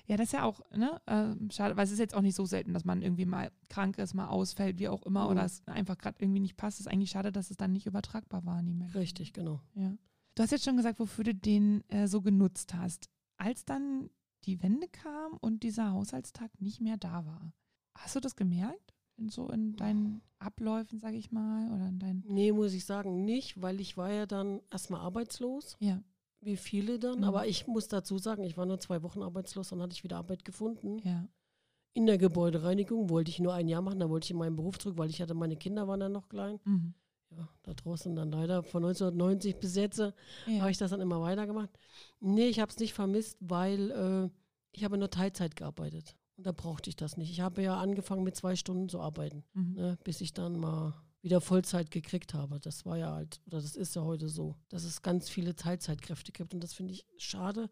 Ja, 0.07 0.17
das 0.17 0.27
ist 0.27 0.33
ja 0.33 0.45
auch, 0.45 0.61
ne, 0.77 1.01
äh, 1.07 1.53
schade, 1.53 1.77
weil 1.77 1.85
es 1.85 1.91
ist 1.91 1.99
jetzt 1.99 2.15
auch 2.15 2.21
nicht 2.21 2.37
so 2.37 2.45
selten, 2.45 2.73
dass 2.73 2.85
man 2.85 3.03
irgendwie 3.03 3.25
mal 3.25 3.51
krank 3.69 3.99
ist, 3.99 4.15
mal 4.15 4.29
ausfällt, 4.29 4.79
wie 4.79 4.89
auch 4.89 5.03
immer, 5.05 5.25
Mhm. 5.25 5.31
oder 5.31 5.45
es 5.45 5.67
einfach 5.67 5.99
gerade 5.99 6.19
irgendwie 6.21 6.39
nicht 6.41 6.57
passt. 6.57 6.79
Es 6.79 6.87
ist 6.87 6.93
eigentlich 6.93 7.11
schade, 7.11 7.33
dass 7.33 7.51
es 7.51 7.57
dann 7.57 7.73
nicht 7.73 7.87
übertragbar 7.87 8.45
war 8.45 8.57
an 8.57 8.67
die 8.67 8.75
Menschen. 8.75 8.97
Richtig, 8.99 9.33
genau. 9.33 9.61
Ja. 9.75 9.93
Du 10.35 10.43
hast 10.43 10.51
jetzt 10.53 10.65
schon 10.65 10.77
gesagt, 10.77 10.99
wofür 11.01 11.25
du 11.25 11.35
den 11.35 11.83
äh, 11.89 12.07
so 12.07 12.21
genutzt 12.23 12.75
hast. 12.75 13.11
Als 13.39 13.65
dann 13.65 14.09
die 14.45 14.63
Wende 14.63 14.89
kam 14.89 15.37
und 15.41 15.63
dieser 15.65 15.91
Haushaltstag 15.93 16.61
nicht 16.61 16.81
mehr 16.81 16.97
da 16.97 17.25
war, 17.27 17.53
hast 17.97 18.15
du 18.17 18.21
das 18.21 18.37
gemerkt? 18.37 18.92
In 19.17 19.29
so 19.29 19.49
in 19.49 19.77
deinen 19.77 20.23
Abläufen, 20.39 20.99
sage 20.99 21.17
ich 21.17 21.31
mal, 21.31 21.71
oder 21.73 21.87
in 21.89 21.99
deinen, 21.99 22.25
Nee, 22.27 22.53
muss 22.53 22.73
ich 22.73 22.85
sagen, 22.85 23.25
nicht, 23.25 23.61
weil 23.61 23.81
ich 23.81 23.97
war 23.97 24.11
ja 24.11 24.27
dann 24.27 24.61
erstmal 24.71 25.01
arbeitslos, 25.01 25.77
ja, 25.81 26.03
wie 26.41 26.57
viele 26.57 26.99
dann. 26.99 27.19
Mhm. 27.19 27.25
Aber 27.25 27.47
ich 27.47 27.67
muss 27.67 27.89
dazu 27.89 28.19
sagen, 28.19 28.43
ich 28.43 28.57
war 28.57 28.67
nur 28.67 28.81
zwei 28.81 29.03
Wochen 29.03 29.23
arbeitslos, 29.23 29.69
dann 29.69 29.81
hatte 29.81 29.93
ich 29.93 30.03
wieder 30.03 30.17
Arbeit 30.17 30.45
gefunden. 30.45 30.99
ja, 31.05 31.29
In 31.95 32.07
der 32.07 32.19
Gebäudereinigung 32.19 33.11
wollte 33.11 33.31
ich 33.31 33.39
nur 33.39 33.55
ein 33.55 33.69
Jahr 33.69 33.83
machen, 33.83 34.01
dann 34.01 34.11
wollte 34.11 34.25
ich 34.25 34.31
in 34.33 34.39
meinen 34.39 34.57
Beruf 34.57 34.79
zurück, 34.79 34.99
weil 34.99 35.11
ich 35.11 35.21
hatte, 35.21 35.35
meine 35.35 35.57
Kinder 35.57 35.87
waren 35.87 36.01
dann 36.01 36.13
noch 36.13 36.29
klein. 36.29 36.59
mhm. 36.65 36.95
Ja, 37.35 37.49
da 37.63 37.73
draußen 37.73 38.15
dann 38.15 38.31
leider 38.31 38.63
von 38.63 38.85
1990 38.85 39.57
bis 39.57 39.75
jetzt 39.75 39.99
äh, 40.01 40.13
ja. 40.47 40.61
habe 40.61 40.71
ich 40.71 40.77
das 40.77 40.91
dann 40.91 41.01
immer 41.01 41.23
weitergemacht. 41.23 41.71
Nee, 42.21 42.49
ich 42.49 42.61
habe 42.61 42.71
es 42.71 42.79
nicht 42.79 42.93
vermisst, 42.93 43.39
weil 43.41 43.91
äh, 43.91 44.31
ich 44.73 44.85
habe 44.85 44.99
nur 44.99 45.09
Teilzeit 45.09 45.57
gearbeitet. 45.57 46.15
Und 46.37 46.47
da 46.47 46.53
brauchte 46.53 46.91
ich 46.91 46.97
das 46.97 47.17
nicht. 47.17 47.31
Ich 47.31 47.41
habe 47.41 47.63
ja 47.63 47.79
angefangen 47.79 48.25
mit 48.25 48.37
zwei 48.37 48.57
Stunden 48.57 48.89
zu 48.89 49.01
arbeiten, 49.01 49.45
mhm. 49.53 49.75
ne, 49.75 49.99
bis 50.05 50.21
ich 50.21 50.33
dann 50.33 50.59
mal 50.59 50.95
wieder 51.21 51.41
Vollzeit 51.41 51.91
gekriegt 51.91 52.35
habe. 52.35 52.59
Das 52.59 52.85
war 52.85 52.97
ja 52.97 53.13
halt, 53.13 53.41
oder 53.47 53.61
das 53.61 53.77
ist 53.77 53.95
ja 53.95 54.03
heute 54.03 54.29
so, 54.29 54.57
dass 54.69 54.85
es 54.85 55.03
ganz 55.03 55.29
viele 55.29 55.55
Teilzeitkräfte 55.55 56.33
gibt. 56.33 56.55
Und 56.55 56.63
das 56.65 56.75
finde 56.75 56.93
ich 56.95 57.07
schade, 57.17 57.71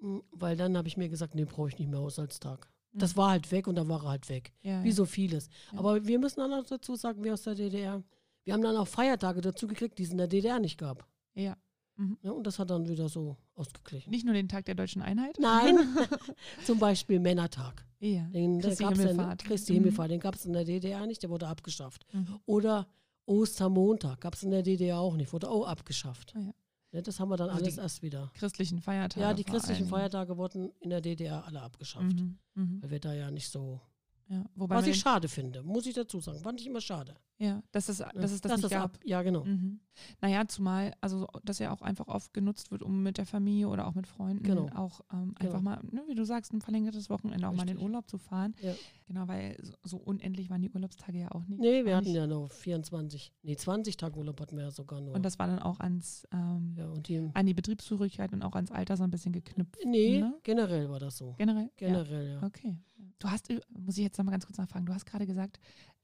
m, 0.00 0.22
weil 0.30 0.56
dann 0.56 0.76
habe 0.76 0.88
ich 0.88 0.96
mir 0.96 1.08
gesagt, 1.08 1.34
nee, 1.34 1.44
brauche 1.44 1.68
ich 1.68 1.78
nicht 1.78 1.90
mehr 1.90 2.00
Haushaltstag. 2.00 2.72
Das 2.92 3.14
war 3.14 3.30
halt 3.30 3.52
weg 3.52 3.66
und 3.66 3.74
da 3.74 3.86
war 3.88 4.04
er 4.04 4.08
halt 4.10 4.28
weg. 4.30 4.54
ja, 4.62 4.82
Wie 4.82 4.88
ja. 4.88 4.94
so 4.94 5.04
vieles. 5.04 5.48
Ja. 5.70 5.80
Aber 5.80 6.06
wir 6.06 6.18
müssen 6.18 6.40
dann 6.40 6.54
auch 6.54 6.64
dazu 6.64 6.96
sagen, 6.96 7.22
wir 7.22 7.34
aus 7.34 7.42
der 7.42 7.54
DDR, 7.54 8.02
wir 8.44 8.54
haben 8.54 8.62
dann 8.62 8.76
auch 8.76 8.88
Feiertage 8.88 9.42
dazu 9.42 9.66
gekriegt, 9.66 9.98
die 9.98 10.04
es 10.04 10.12
in 10.12 10.18
der 10.18 10.28
DDR 10.28 10.58
nicht 10.58 10.78
gab. 10.78 11.06
ja. 11.34 11.56
Ne? 11.96 12.32
Und 12.34 12.46
das 12.46 12.58
hat 12.58 12.70
dann 12.70 12.88
wieder 12.88 13.08
so 13.08 13.36
ausgeglichen. 13.54 14.10
Nicht 14.10 14.24
nur 14.24 14.34
den 14.34 14.48
Tag 14.48 14.64
der 14.66 14.74
deutschen 14.74 15.00
Einheit? 15.02 15.36
Nein, 15.40 15.76
zum 16.64 16.78
Beispiel 16.78 17.18
Männertag. 17.20 17.86
Ja. 18.00 18.24
Den 18.28 18.60
Christi 18.60 18.84
gab's 18.84 18.98
in- 18.98 19.08
Himmelfahrt. 19.08 19.44
Christi 19.44 19.72
Mhm. 19.72 19.76
Himmelfahrt, 19.76 20.10
den 20.10 20.20
gab 20.20 20.34
es 20.34 20.44
in 20.44 20.52
der 20.52 20.64
DDR 20.64 21.06
nicht, 21.06 21.22
der 21.22 21.30
wurde 21.30 21.48
abgeschafft. 21.48 22.04
Mhm. 22.12 22.38
Oder 22.44 22.86
Ostermontag 23.24 24.20
gab 24.20 24.34
es 24.34 24.42
in 24.42 24.50
der 24.50 24.62
DDR 24.62 24.98
auch 24.98 25.16
nicht, 25.16 25.32
wurde 25.32 25.48
auch 25.50 25.66
abgeschafft. 25.66 26.32
Ah 26.36 26.40
ja. 26.40 26.52
Ne, 26.92 27.02
das 27.02 27.18
haben 27.18 27.28
wir 27.28 27.36
dann 27.36 27.50
Also 27.50 27.64
alles 27.64 27.78
erst 27.78 28.02
wieder. 28.02 28.30
Christlichen 28.34 28.80
Feiertage. 28.80 29.20
Ja, 29.26 29.34
die 29.34 29.44
christlichen 29.44 29.86
Feiertage 29.88 30.36
wurden 30.36 30.70
in 30.80 30.90
der 30.90 31.00
DDR 31.00 31.44
alle 31.44 31.60
abgeschafft. 31.60 32.14
Mhm. 32.14 32.38
Mhm. 32.54 32.82
weil 32.82 32.90
wir 32.90 33.00
da 33.00 33.12
ja 33.12 33.30
nicht 33.30 33.48
so. 33.50 33.80
Ja. 34.28 34.44
Wobei 34.54 34.76
Was 34.76 34.86
ich 34.86 34.96
den- 34.96 35.00
schade 35.02 35.28
finde, 35.28 35.62
muss 35.62 35.86
ich 35.86 35.94
dazu 35.94 36.20
sagen. 36.20 36.38
Fand 36.40 36.60
ich 36.60 36.66
immer 36.66 36.80
schade. 36.80 37.14
Ja, 37.38 37.62
dass 37.72 37.88
es, 37.88 37.98
ne? 37.98 38.08
dass 38.14 38.32
es 38.32 38.40
das 38.40 38.52
Dass 38.52 38.62
nicht 38.62 38.70
gab. 38.70 38.84
ab, 38.94 38.98
ja, 39.04 39.22
genau. 39.22 39.44
Mhm. 39.44 39.80
Naja, 40.20 40.46
zumal, 40.46 40.92
also 41.00 41.26
das 41.44 41.58
ja 41.58 41.72
auch 41.72 41.80
einfach 41.82 42.06
oft 42.08 42.34
genutzt 42.34 42.70
wird, 42.70 42.82
um 42.82 43.02
mit 43.02 43.16
der 43.18 43.24
Familie 43.26 43.68
oder 43.68 43.86
auch 43.86 43.94
mit 43.94 44.06
Freunden 44.06 44.42
Genau. 44.44 44.68
auch 44.74 45.00
ähm, 45.12 45.34
einfach 45.38 45.58
Genau. 45.58 45.70
mal, 45.70 45.80
ne, 45.90 46.02
wie 46.06 46.14
du 46.14 46.24
sagst, 46.24 46.52
ein 46.52 46.60
verlängertes 46.60 47.08
Wochenende 47.08 47.48
auch 47.48 47.52
mal 47.54 47.62
in 47.62 47.76
den. 47.76 47.78
Urlaub 47.80 48.08
zu 48.08 48.18
fahren. 48.18 48.54
Ja. 48.62 48.74
Genau, 49.06 49.26
weil 49.28 49.56
so, 49.62 49.72
so 49.84 49.96
unendlich 49.96 50.50
waren 50.50 50.60
die 50.60 50.70
Urlaubstage 50.70 51.18
ja 51.20 51.30
auch 51.32 51.46
nicht. 51.46 51.60
Nee, 51.60 51.84
wir 51.84 51.96
hatten 51.96 52.06
nicht. 52.06 52.14
ja 52.16 52.26
noch 52.26 52.50
24, 52.52 53.32
nee, 53.42 53.56
20 53.56 53.96
Tage 53.96 54.16
Urlaub 54.18 54.40
hatten 54.40 54.56
wir 54.56 54.64
ja 54.64 54.70
sogar 54.70 55.00
nur. 55.00 55.14
Und 55.14 55.22
das 55.24 55.38
war 55.38 55.46
dann 55.46 55.58
auch 55.60 55.80
ans, 55.80 56.26
ähm, 56.32 56.74
ja, 56.76 56.86
und 56.90 57.08
die, 57.08 57.30
an 57.32 57.46
die 57.46 57.54
Betriebszugehörigkeit 57.54 58.32
und 58.32 58.42
auch 58.42 58.54
ans 58.54 58.70
Alter 58.70 58.96
so 58.96 59.04
ein 59.04 59.10
bisschen 59.10 59.32
geknüpft. 59.32 59.78
nee, 59.84 60.20
ne? 60.20 60.34
generell 60.42 60.90
war 60.90 60.98
das 61.00 61.16
so. 61.16 61.34
Generell? 61.38 61.70
Generell, 61.76 62.26
ja. 62.26 62.40
Ja. 62.40 62.42
Okay. 62.46 62.76
Du 63.18 63.30
hast, 63.30 63.48
ü- 63.50 63.60
muss 63.70 63.96
ich 63.96 64.04
jetzt 64.04 64.18
noch 64.18 64.24
mal 64.26 64.30
ganz 64.32 64.44
kurz 64.46 64.58
nachfragen, 64.58 64.84
du 64.84 64.92
hast 64.92 65.06
gerade 65.06 65.26
gesagt, 65.26 65.58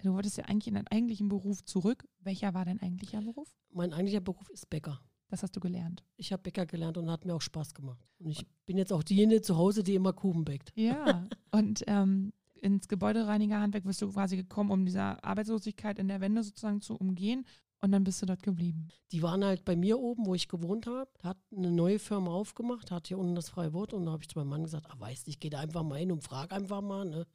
du 0.06 0.14
wolltest 0.14 0.36
ja 0.36 0.44
eigentlich 0.44 0.68
in 0.68 0.74
deinen 0.74 0.88
eigentlichen 0.88 1.28
Beruf 1.28 1.64
zurück. 1.64 2.06
Welcher 2.20 2.54
war 2.54 2.64
dein 2.64 2.80
eigentlicher 2.80 3.20
Beruf? 3.20 3.48
Mein 3.70 3.92
eigentlicher 3.92 4.20
Beruf 4.20 4.48
ist 4.50 4.68
Bäcker. 4.70 5.00
Das 5.28 5.42
hast 5.42 5.56
du 5.56 5.60
gelernt. 5.60 6.04
Ich 6.16 6.32
habe 6.32 6.42
Bäcker 6.42 6.66
gelernt 6.66 6.98
und 6.98 7.10
hat 7.10 7.24
mir 7.24 7.34
auch 7.34 7.40
Spaß 7.40 7.72
gemacht. 7.72 8.06
Und 8.18 8.30
ich 8.30 8.46
bin 8.66 8.76
jetzt 8.76 8.92
auch 8.92 9.02
diejenige 9.02 9.40
zu 9.40 9.56
Hause, 9.56 9.82
die 9.82 9.94
immer 9.94 10.12
Kuchen 10.12 10.44
bäckt. 10.44 10.72
Ja, 10.74 11.26
und 11.50 11.82
ähm, 11.86 12.32
ins 12.60 12.86
Gebäudereinigerhandwerk 12.86 13.84
bist 13.84 14.02
du 14.02 14.12
quasi 14.12 14.36
gekommen, 14.36 14.70
um 14.70 14.84
diese 14.84 15.22
Arbeitslosigkeit 15.24 15.98
in 15.98 16.08
der 16.08 16.20
Wende 16.20 16.42
sozusagen 16.42 16.80
zu 16.80 16.96
umgehen. 16.96 17.46
Und 17.80 17.90
dann 17.90 18.04
bist 18.04 18.22
du 18.22 18.26
dort 18.26 18.44
geblieben. 18.44 18.88
Die 19.10 19.22
waren 19.22 19.44
halt 19.44 19.64
bei 19.64 19.74
mir 19.74 19.98
oben, 19.98 20.24
wo 20.26 20.36
ich 20.36 20.46
gewohnt 20.46 20.86
habe, 20.86 21.10
hat 21.24 21.38
eine 21.50 21.72
neue 21.72 21.98
Firma 21.98 22.30
aufgemacht, 22.30 22.92
hat 22.92 23.08
hier 23.08 23.18
unten 23.18 23.34
das 23.34 23.48
freie 23.48 23.72
Wort 23.72 23.92
und 23.92 24.06
da 24.06 24.12
habe 24.12 24.22
ich 24.22 24.28
zu 24.28 24.38
meinem 24.38 24.50
Mann 24.50 24.62
gesagt, 24.62 24.86
ah, 24.88 25.00
weißt 25.00 25.26
du, 25.26 25.30
ich 25.30 25.40
gehe 25.40 25.50
da 25.50 25.58
einfach 25.58 25.82
mal 25.82 25.98
hin 25.98 26.12
und 26.12 26.22
frage 26.22 26.54
einfach 26.54 26.80
mal. 26.80 27.04
Ne? 27.04 27.26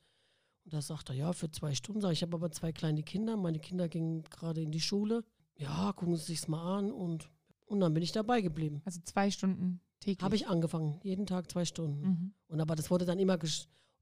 Und 0.67 0.73
da 0.73 0.81
sagt 0.81 1.07
er, 1.07 1.15
ja, 1.15 1.31
für 1.31 1.49
zwei 1.49 1.73
Stunden. 1.73 2.01
Sag 2.01 2.11
ich, 2.11 2.19
ich 2.19 2.23
habe 2.23 2.35
aber 2.35 2.51
zwei 2.51 2.73
kleine 2.73 3.01
Kinder, 3.01 3.37
meine 3.37 3.57
Kinder 3.57 3.87
gingen 3.87 4.23
gerade 4.23 4.61
in 4.61 4.69
die 4.69 4.81
Schule. 4.81 5.23
Ja, 5.55 5.93
gucken 5.93 6.17
Sie 6.17 6.25
sich's 6.25 6.49
mal 6.49 6.79
an 6.79 6.91
und, 6.91 7.31
und 7.67 7.79
dann 7.79 7.93
bin 7.93 8.03
ich 8.03 8.11
dabei 8.11 8.41
geblieben. 8.41 8.81
Also 8.83 8.99
zwei 9.05 9.31
Stunden 9.31 9.79
täglich. 10.01 10.21
Habe 10.21 10.35
ich 10.35 10.49
angefangen, 10.49 10.99
jeden 11.03 11.25
Tag 11.25 11.49
zwei 11.49 11.63
Stunden. 11.63 12.01
Mhm. 12.01 12.33
Und 12.49 12.59
aber 12.59 12.75
das 12.75 12.91
wurde 12.91 13.05
dann 13.05 13.17
immer 13.17 13.39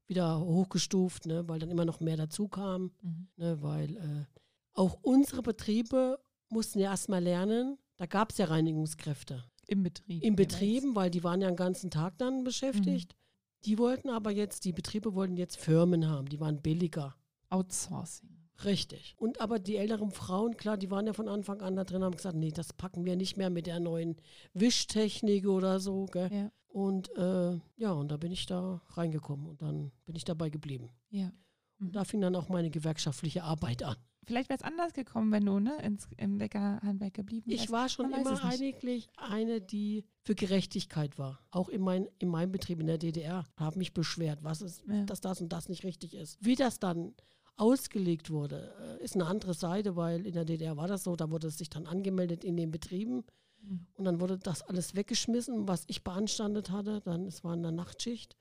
wieder 0.08 0.40
hochgestuft, 0.40 1.26
ne, 1.26 1.48
weil 1.48 1.60
dann 1.60 1.70
immer 1.70 1.84
noch 1.84 2.00
mehr 2.00 2.16
dazu 2.16 2.48
kam. 2.48 2.90
Mhm. 3.00 3.28
Ne, 3.36 3.62
weil 3.62 3.96
äh, 3.96 4.24
auch 4.72 4.98
unsere 5.02 5.42
Betriebe 5.42 6.18
mussten 6.48 6.80
ja 6.80 6.90
erstmal 6.90 7.22
lernen, 7.22 7.78
da 7.96 8.06
gab 8.06 8.32
es 8.32 8.38
ja 8.38 8.46
Reinigungskräfte 8.46 9.44
Im 9.68 9.84
Betrieb. 9.84 10.24
im 10.24 10.34
jeweils. 10.34 10.48
Betrieben, 10.48 10.96
weil 10.96 11.12
die 11.12 11.22
waren 11.22 11.40
ja 11.42 11.48
den 11.48 11.54
ganzen 11.56 11.92
Tag 11.92 12.18
dann 12.18 12.42
beschäftigt. 12.42 13.14
Die 13.64 13.78
wollten 13.78 14.10
aber 14.10 14.30
jetzt, 14.30 14.64
die 14.64 14.72
Betriebe 14.72 15.14
wollten 15.14 15.36
jetzt 15.36 15.56
Firmen 15.56 16.08
haben, 16.08 16.28
die 16.28 16.40
waren 16.40 16.62
billiger. 16.62 17.16
Outsourcing. 17.50 18.36
Richtig. 18.64 19.14
Und 19.18 19.40
aber 19.40 19.58
die 19.58 19.76
älteren 19.76 20.10
Frauen, 20.10 20.56
klar, 20.56 20.76
die 20.76 20.90
waren 20.90 21.06
ja 21.06 21.12
von 21.12 21.28
Anfang 21.28 21.60
an 21.60 21.76
da 21.76 21.84
drin, 21.84 22.02
haben 22.02 22.16
gesagt, 22.16 22.36
nee, 22.36 22.50
das 22.50 22.72
packen 22.72 23.04
wir 23.04 23.16
nicht 23.16 23.36
mehr 23.36 23.50
mit 23.50 23.66
der 23.66 23.80
neuen 23.80 24.16
Wischtechnik 24.54 25.46
oder 25.46 25.78
so. 25.78 26.06
Gell? 26.06 26.30
Ja. 26.32 26.50
Und 26.68 27.14
äh, 27.16 27.58
ja, 27.76 27.92
und 27.92 28.10
da 28.10 28.16
bin 28.16 28.32
ich 28.32 28.46
da 28.46 28.82
reingekommen 28.90 29.46
und 29.46 29.62
dann 29.62 29.92
bin 30.04 30.16
ich 30.16 30.24
dabei 30.24 30.50
geblieben. 30.50 30.90
Ja. 31.10 31.30
Und 31.78 31.94
da 31.94 32.04
fing 32.04 32.20
dann 32.20 32.34
auch 32.36 32.48
meine 32.48 32.70
gewerkschaftliche 32.70 33.42
Arbeit 33.44 33.82
an. 33.82 33.96
Vielleicht 34.24 34.48
wäre 34.48 34.58
es 34.58 34.64
anders 34.64 34.92
gekommen, 34.92 35.30
wenn 35.30 35.44
du 35.46 35.60
ne, 35.60 35.76
ins, 35.82 36.08
im 36.16 36.38
Bäckerhandwerk 36.38 37.14
geblieben 37.14 37.48
Ich 37.48 37.60
wärst. 37.60 37.72
war 37.72 37.88
schon 37.88 38.10
man 38.10 38.22
immer 38.22 38.42
eigentlich 38.44 39.08
eine, 39.16 39.60
die 39.60 40.04
für 40.24 40.34
Gerechtigkeit 40.34 41.16
war. 41.16 41.38
Auch 41.52 41.68
in, 41.68 41.80
mein, 41.82 42.08
in 42.18 42.28
meinem 42.28 42.50
Betrieb 42.50 42.80
in 42.80 42.88
der 42.88 42.98
DDR. 42.98 43.44
Habe 43.56 43.78
mich 43.78 43.94
beschwert, 43.94 44.40
was 44.42 44.62
ist, 44.62 44.82
Ja. 44.88 45.04
dass 45.04 45.20
das 45.20 45.40
und 45.40 45.52
das 45.52 45.68
nicht 45.68 45.84
richtig 45.84 46.14
ist. 46.14 46.38
Wie 46.44 46.56
das 46.56 46.80
dann 46.80 47.14
ausgelegt 47.56 48.30
wurde, 48.30 48.74
äh, 49.00 49.04
ist 49.04 49.14
eine 49.14 49.26
andere 49.26 49.54
Seite, 49.54 49.94
weil 49.96 50.26
in 50.26 50.32
der 50.34 50.44
DDR 50.44 50.76
war 50.76 50.88
das 50.88 51.04
so, 51.04 51.14
da 51.16 51.30
wurde 51.30 51.46
es 51.46 51.58
sich 51.58 51.70
dann 51.70 51.86
angemeldet 51.86 52.42
in 52.44 52.56
den 52.56 52.70
Betrieben 52.70 53.24
Mhm. 53.62 53.86
und 53.94 54.04
dann 54.04 54.20
wurde 54.20 54.38
das 54.38 54.62
alles 54.62 54.94
weggeschmissen, 54.94 55.66
was 55.68 55.84
ich 55.86 56.04
beanstandet 56.04 56.70
hatte. 56.70 57.00
Dann, 57.00 57.26
es 57.26 57.42
war 57.44 57.54
in 57.54 57.62
der 57.62 57.72
Nachtschicht 57.72 58.36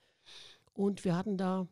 und 0.73 1.05
wir 1.05 1.15
hatten 1.15 1.37
da 1.37 1.67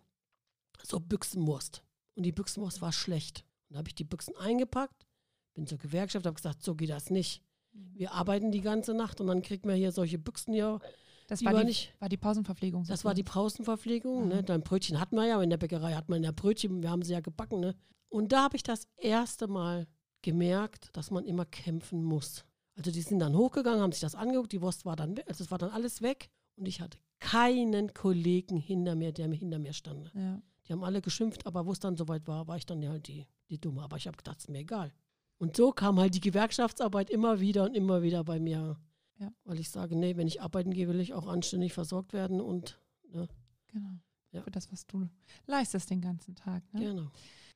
so 0.81 0.99
Büchsenwurst 0.99 1.83
und 2.15 2.23
die 2.23 2.31
Büchsenwurst 2.31 2.81
war 2.81 2.91
schlecht. 2.91 3.43
Und 3.69 3.75
da 3.75 3.77
habe 3.79 3.89
ich 3.89 3.95
die 3.95 4.03
Büchsen 4.03 4.36
eingepackt, 4.38 5.05
bin 5.53 5.67
zur 5.67 5.77
Gewerkschaft, 5.77 6.25
habe 6.25 6.36
gesagt, 6.36 6.63
so 6.63 6.75
geht 6.75 6.89
das 6.89 7.09
nicht. 7.09 7.41
Wir 7.71 8.13
arbeiten 8.13 8.51
die 8.51 8.62
ganze 8.62 8.93
Nacht 8.93 9.19
und 9.21 9.27
dann 9.27 9.41
kriegt 9.41 9.65
man 9.65 9.75
hier 9.75 9.91
solche 9.91 10.19
Büchsen 10.19 10.53
hier. 10.53 10.79
Das 11.27 11.39
die 11.39 11.45
war, 11.45 11.53
die, 11.53 11.65
nicht- 11.65 11.93
war 11.99 12.09
die 12.09 12.17
Pausenverpflegung. 12.17 12.83
Das 12.86 13.05
war 13.05 13.13
die 13.13 13.23
Pausenverpflegung. 13.23 14.23
Aha. 14.23 14.36
Ne? 14.36 14.43
Dann 14.43 14.62
Brötchen 14.62 14.99
hatten 14.99 15.15
wir 15.15 15.25
ja, 15.25 15.41
in 15.41 15.49
der 15.49 15.57
Bäckerei 15.57 15.93
hat 15.93 16.09
man 16.09 16.23
ja 16.23 16.31
Brötchen, 16.31 16.83
wir 16.83 16.89
haben 16.91 17.01
sie 17.01 17.13
ja 17.13 17.21
gebacken. 17.21 17.59
Ne? 17.59 17.75
Und 18.09 18.31
da 18.31 18.43
habe 18.43 18.55
ich 18.55 18.63
das 18.63 18.88
erste 18.97 19.47
Mal 19.47 19.88
gemerkt, 20.21 20.89
dass 20.93 21.12
man 21.12 21.25
immer 21.25 21.45
kämpfen 21.45 22.03
muss. 22.03 22.45
Also 22.75 22.91
die 22.91 23.01
sind 23.01 23.19
dann 23.19 23.36
hochgegangen, 23.36 23.81
haben 23.81 23.91
sich 23.91 24.01
das 24.01 24.15
angeguckt, 24.15 24.51
die 24.51 24.62
Wurst 24.62 24.86
war 24.86 24.95
dann 24.95 25.15
weg, 25.15 25.25
also 25.27 25.43
es 25.43 25.51
war 25.51 25.57
dann 25.59 25.69
alles 25.69 26.01
weg 26.01 26.29
und 26.55 26.67
ich 26.67 26.81
hatte 26.81 26.97
keinen 27.19 27.93
Kollegen 27.93 28.57
hinter 28.57 28.95
mir, 28.95 29.12
der 29.12 29.31
hinter 29.31 29.59
mir 29.59 29.73
stand. 29.73 30.12
Ja. 30.15 30.41
Die 30.67 30.73
haben 30.73 30.84
alle 30.84 31.02
geschimpft, 31.02 31.45
aber 31.45 31.65
wo 31.65 31.71
es 31.71 31.80
dann 31.80 31.97
soweit 31.97 32.28
war, 32.28 32.47
war 32.47 32.58
ich 32.58 32.65
dann 32.65 32.82
ja 32.82 32.91
halt 32.91 33.08
die, 33.08 33.28
die 33.49 33.60
Dumme. 33.60 33.82
Aber 33.82 33.97
ich 33.97 34.08
habe 34.08 34.17
gedacht, 34.17 34.38
es 34.38 34.45
ist 34.45 34.49
mir 34.49 34.60
egal. 34.60 34.93
Und 35.38 35.58
so 35.58 35.71
kam 35.71 35.99
halt 35.99 36.15
die 36.15 36.21
Gewerkschaftsarbeit 36.21 37.10
immer 37.10 37.39
wieder 37.39 37.63
und 37.63 37.76
immer 37.76 38.02
wieder 38.02 38.23
bei 38.23 38.39
mir. 38.39 38.78
Ja. 39.19 39.32
Weil 39.43 39.60
ich 39.60 39.69
sage, 39.69 39.95
nee, 39.95 40.15
wenn 40.15 40.28
ich 40.28 40.41
arbeiten 40.41 40.71
gehe, 40.71 40.88
will 40.88 40.99
ich 40.99 41.13
auch 41.13 41.28
anständig 41.28 41.73
versorgt 41.73 42.13
werden 42.13 42.39
und 42.39 42.80
ne, 43.10 43.28
Genau. 43.73 43.99
Ja. 44.32 44.41
Für 44.41 44.52
das, 44.52 44.71
was 44.71 44.88
du 44.88 45.10
leistest 45.45 45.89
den 45.89 46.02
ganzen 46.02 46.36
Tag. 46.36 46.63
Ne? 46.73 46.82
genau. 46.82 47.12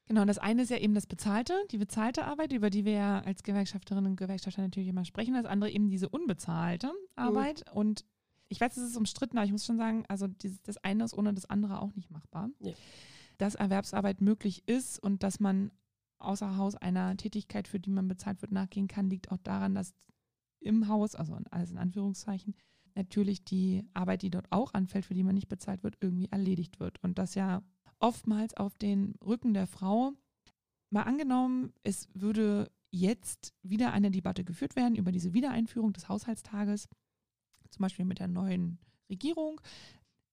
Genau, 0.06 0.22
und 0.22 0.28
das 0.28 0.38
eine 0.38 0.62
ist 0.62 0.70
ja 0.70 0.78
eben 0.78 0.93
das 0.93 1.06
Bezahlte, 1.06 1.54
die 1.70 1.78
bezahlte 1.78 2.24
Arbeit, 2.24 2.54
über 2.54 2.70
die 2.70 2.86
wir 2.86 2.93
ja 2.93 3.20
als 3.20 3.43
Gewerkschafterinnen 3.43 4.12
und 4.12 4.15
Gewerkschafter 4.15 4.62
natürlich 4.62 4.88
immer 4.88 5.04
sprechen. 5.04 5.34
Das 5.34 5.46
andere 5.46 5.70
eben 5.70 5.89
diese 5.89 6.08
unbezahlte 6.08 6.93
Arbeit. 7.15 7.65
Und 7.74 8.06
ich 8.50 8.62
weiß, 8.62 8.78
es 8.78 8.90
ist 8.90 8.98
umstritten, 8.98 9.38
aber 9.38 9.46
ich 9.46 9.52
muss 9.52 9.66
schon 9.66 9.78
sagen, 9.78 10.06
also 10.08 10.28
dieses, 10.28 10.62
das 10.62 10.78
eine 10.78 11.04
ist 11.04 11.14
ohne 11.14 11.34
das 11.34 11.46
andere 11.46 11.82
auch 11.82 11.94
nicht 11.96 12.12
machbar. 12.12 12.50
Nee. 12.60 12.76
Dass 13.38 13.56
Erwerbsarbeit 13.56 14.22
möglich 14.22 14.68
ist 14.68 15.00
und 15.00 15.24
dass 15.24 15.40
man 15.40 15.72
außer 16.20 16.58
Haus 16.58 16.76
einer 16.76 17.16
Tätigkeit, 17.18 17.68
für 17.68 17.80
die 17.80 17.92
man 17.92 18.08
bezahlt 18.08 18.42
wird, 18.42 18.52
nachgehen 18.52 18.88
kann, 18.88 19.10
liegt 19.10 19.32
auch 19.32 19.38
daran, 19.38 19.76
dass 19.76 19.94
im 20.60 20.88
Haus, 20.88 21.14
also 21.16 21.38
alles 21.52 21.72
in 21.72 21.78
Anführungszeichen, 21.78 22.56
natürlich 22.96 23.44
die 23.44 23.86
Arbeit, 23.94 24.24
die 24.24 24.32
dort 24.32 24.48
auch 24.50 24.74
anfällt, 24.74 25.06
für 25.06 25.14
die 25.14 25.24
man 25.24 25.36
nicht 25.36 25.50
bezahlt 25.50 25.84
wird, 25.84 25.98
irgendwie 26.02 26.30
erledigt 26.32 26.80
wird. 26.80 27.02
Und 27.04 27.20
das 27.20 27.36
ja 27.36 27.62
oftmals 28.00 28.56
auf 28.56 28.78
den 28.78 29.16
Rücken 29.26 29.54
der 29.54 29.68
Frau. 29.68 30.14
Mal 30.90 31.04
angenommen, 31.04 31.74
es 31.84 32.08
würde 32.14 32.72
jetzt 32.92 33.54
wieder 33.62 33.92
eine 33.92 34.12
Debatte 34.12 34.44
geführt 34.44 34.76
werden 34.76 34.96
über 34.96 35.12
diese 35.12 35.34
Wiedereinführung 35.34 35.94
des 35.94 36.08
Haushaltstages, 36.10 36.88
zum 37.69 37.84
Beispiel 37.84 38.06
mit 38.06 38.19
der 38.19 38.27
neuen 38.27 38.80
Regierung. 39.10 39.62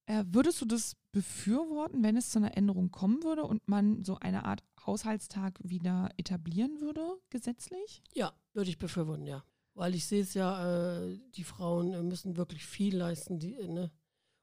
Äh, 0.07 0.25
würdest 0.27 0.61
du 0.61 0.67
das 0.67 0.97
befürworten, 1.13 2.03
wenn 2.03 2.17
es 2.17 2.31
zu 2.31 2.39
einer 2.39 2.57
Änderung 2.57 2.91
kommen 2.91 3.23
würde 3.23 3.45
und 3.45 3.67
man 3.69 4.05
so 4.05 4.19
eine 4.19 4.45
Art 4.45 4.63
Haushaltstag 4.87 5.59
wieder 5.63 6.11
etablieren 6.17 6.81
würde, 6.81 7.19
gesetzlich? 7.31 8.03
Ja, 8.13 8.33
würde 8.53 8.71
ich 8.71 8.79
befürworten, 8.79 9.27
ja. 9.27 9.43
Weil 9.75 9.95
ich 9.95 10.05
sehe 10.05 10.23
es 10.23 10.35
ja, 10.35 10.99
äh, 10.99 11.19
die 11.35 11.45
Frauen 11.45 11.95
äh, 11.95 12.03
müssen 12.03 12.37
wirklich 12.37 12.65
viel 12.67 12.97
leisten, 12.97 13.39
die, 13.39 13.55
äh, 13.55 13.69
ne? 13.69 13.91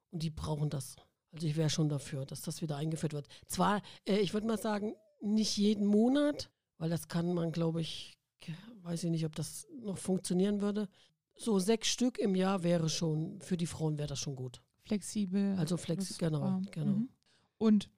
Und 0.10 0.23
die 0.23 0.30
brauchen 0.30 0.69
das. 0.69 0.95
Also 1.32 1.47
ich 1.47 1.56
wäre 1.56 1.69
schon 1.69 1.88
dafür, 1.88 2.25
dass 2.25 2.41
das 2.41 2.62
wieder 2.62 2.75
eingeführt 2.75 3.13
wird. 3.13 3.27
Zwar, 3.45 3.82
äh, 4.06 4.17
ich 4.17 4.34
würde 4.34 4.47
mal 4.47 4.58
sagen, 4.58 4.95
nicht 5.21 5.56
jeden 5.58 5.86
Monat, 5.86 6.49
weil 6.77 6.89
das 6.89 7.08
kann 7.08 7.34
man, 7.34 7.51
glaube 7.51 7.82
ich, 7.82 8.17
weiß 8.84 9.04
ich 9.04 9.12
nicht, 9.12 9.25
ob 9.25 9.36
das 9.36 9.67
noch 9.80 9.97
funktionieren 9.97 10.62
würde. 10.62 10.89
So 11.36 11.60
sechs 11.60 11.88
Stück 11.88 12.17
im 12.20 12.36
Jahr 12.36 12.63
wäre 12.63 12.89
schon, 12.89 13.39
für 13.41 13.58
die 13.58 13.65
Frauen 13.65 13.98
wäre 13.98 14.08
das 14.08 14.20
schon 14.20 14.36
gut. 14.36 14.62
Flexibel. 14.84 15.56
Also 15.58 15.78
flexibel, 15.78 16.30
genau, 16.30 16.62
genau. 16.72 16.86
mhm. 16.94 17.10
Und 17.58 17.89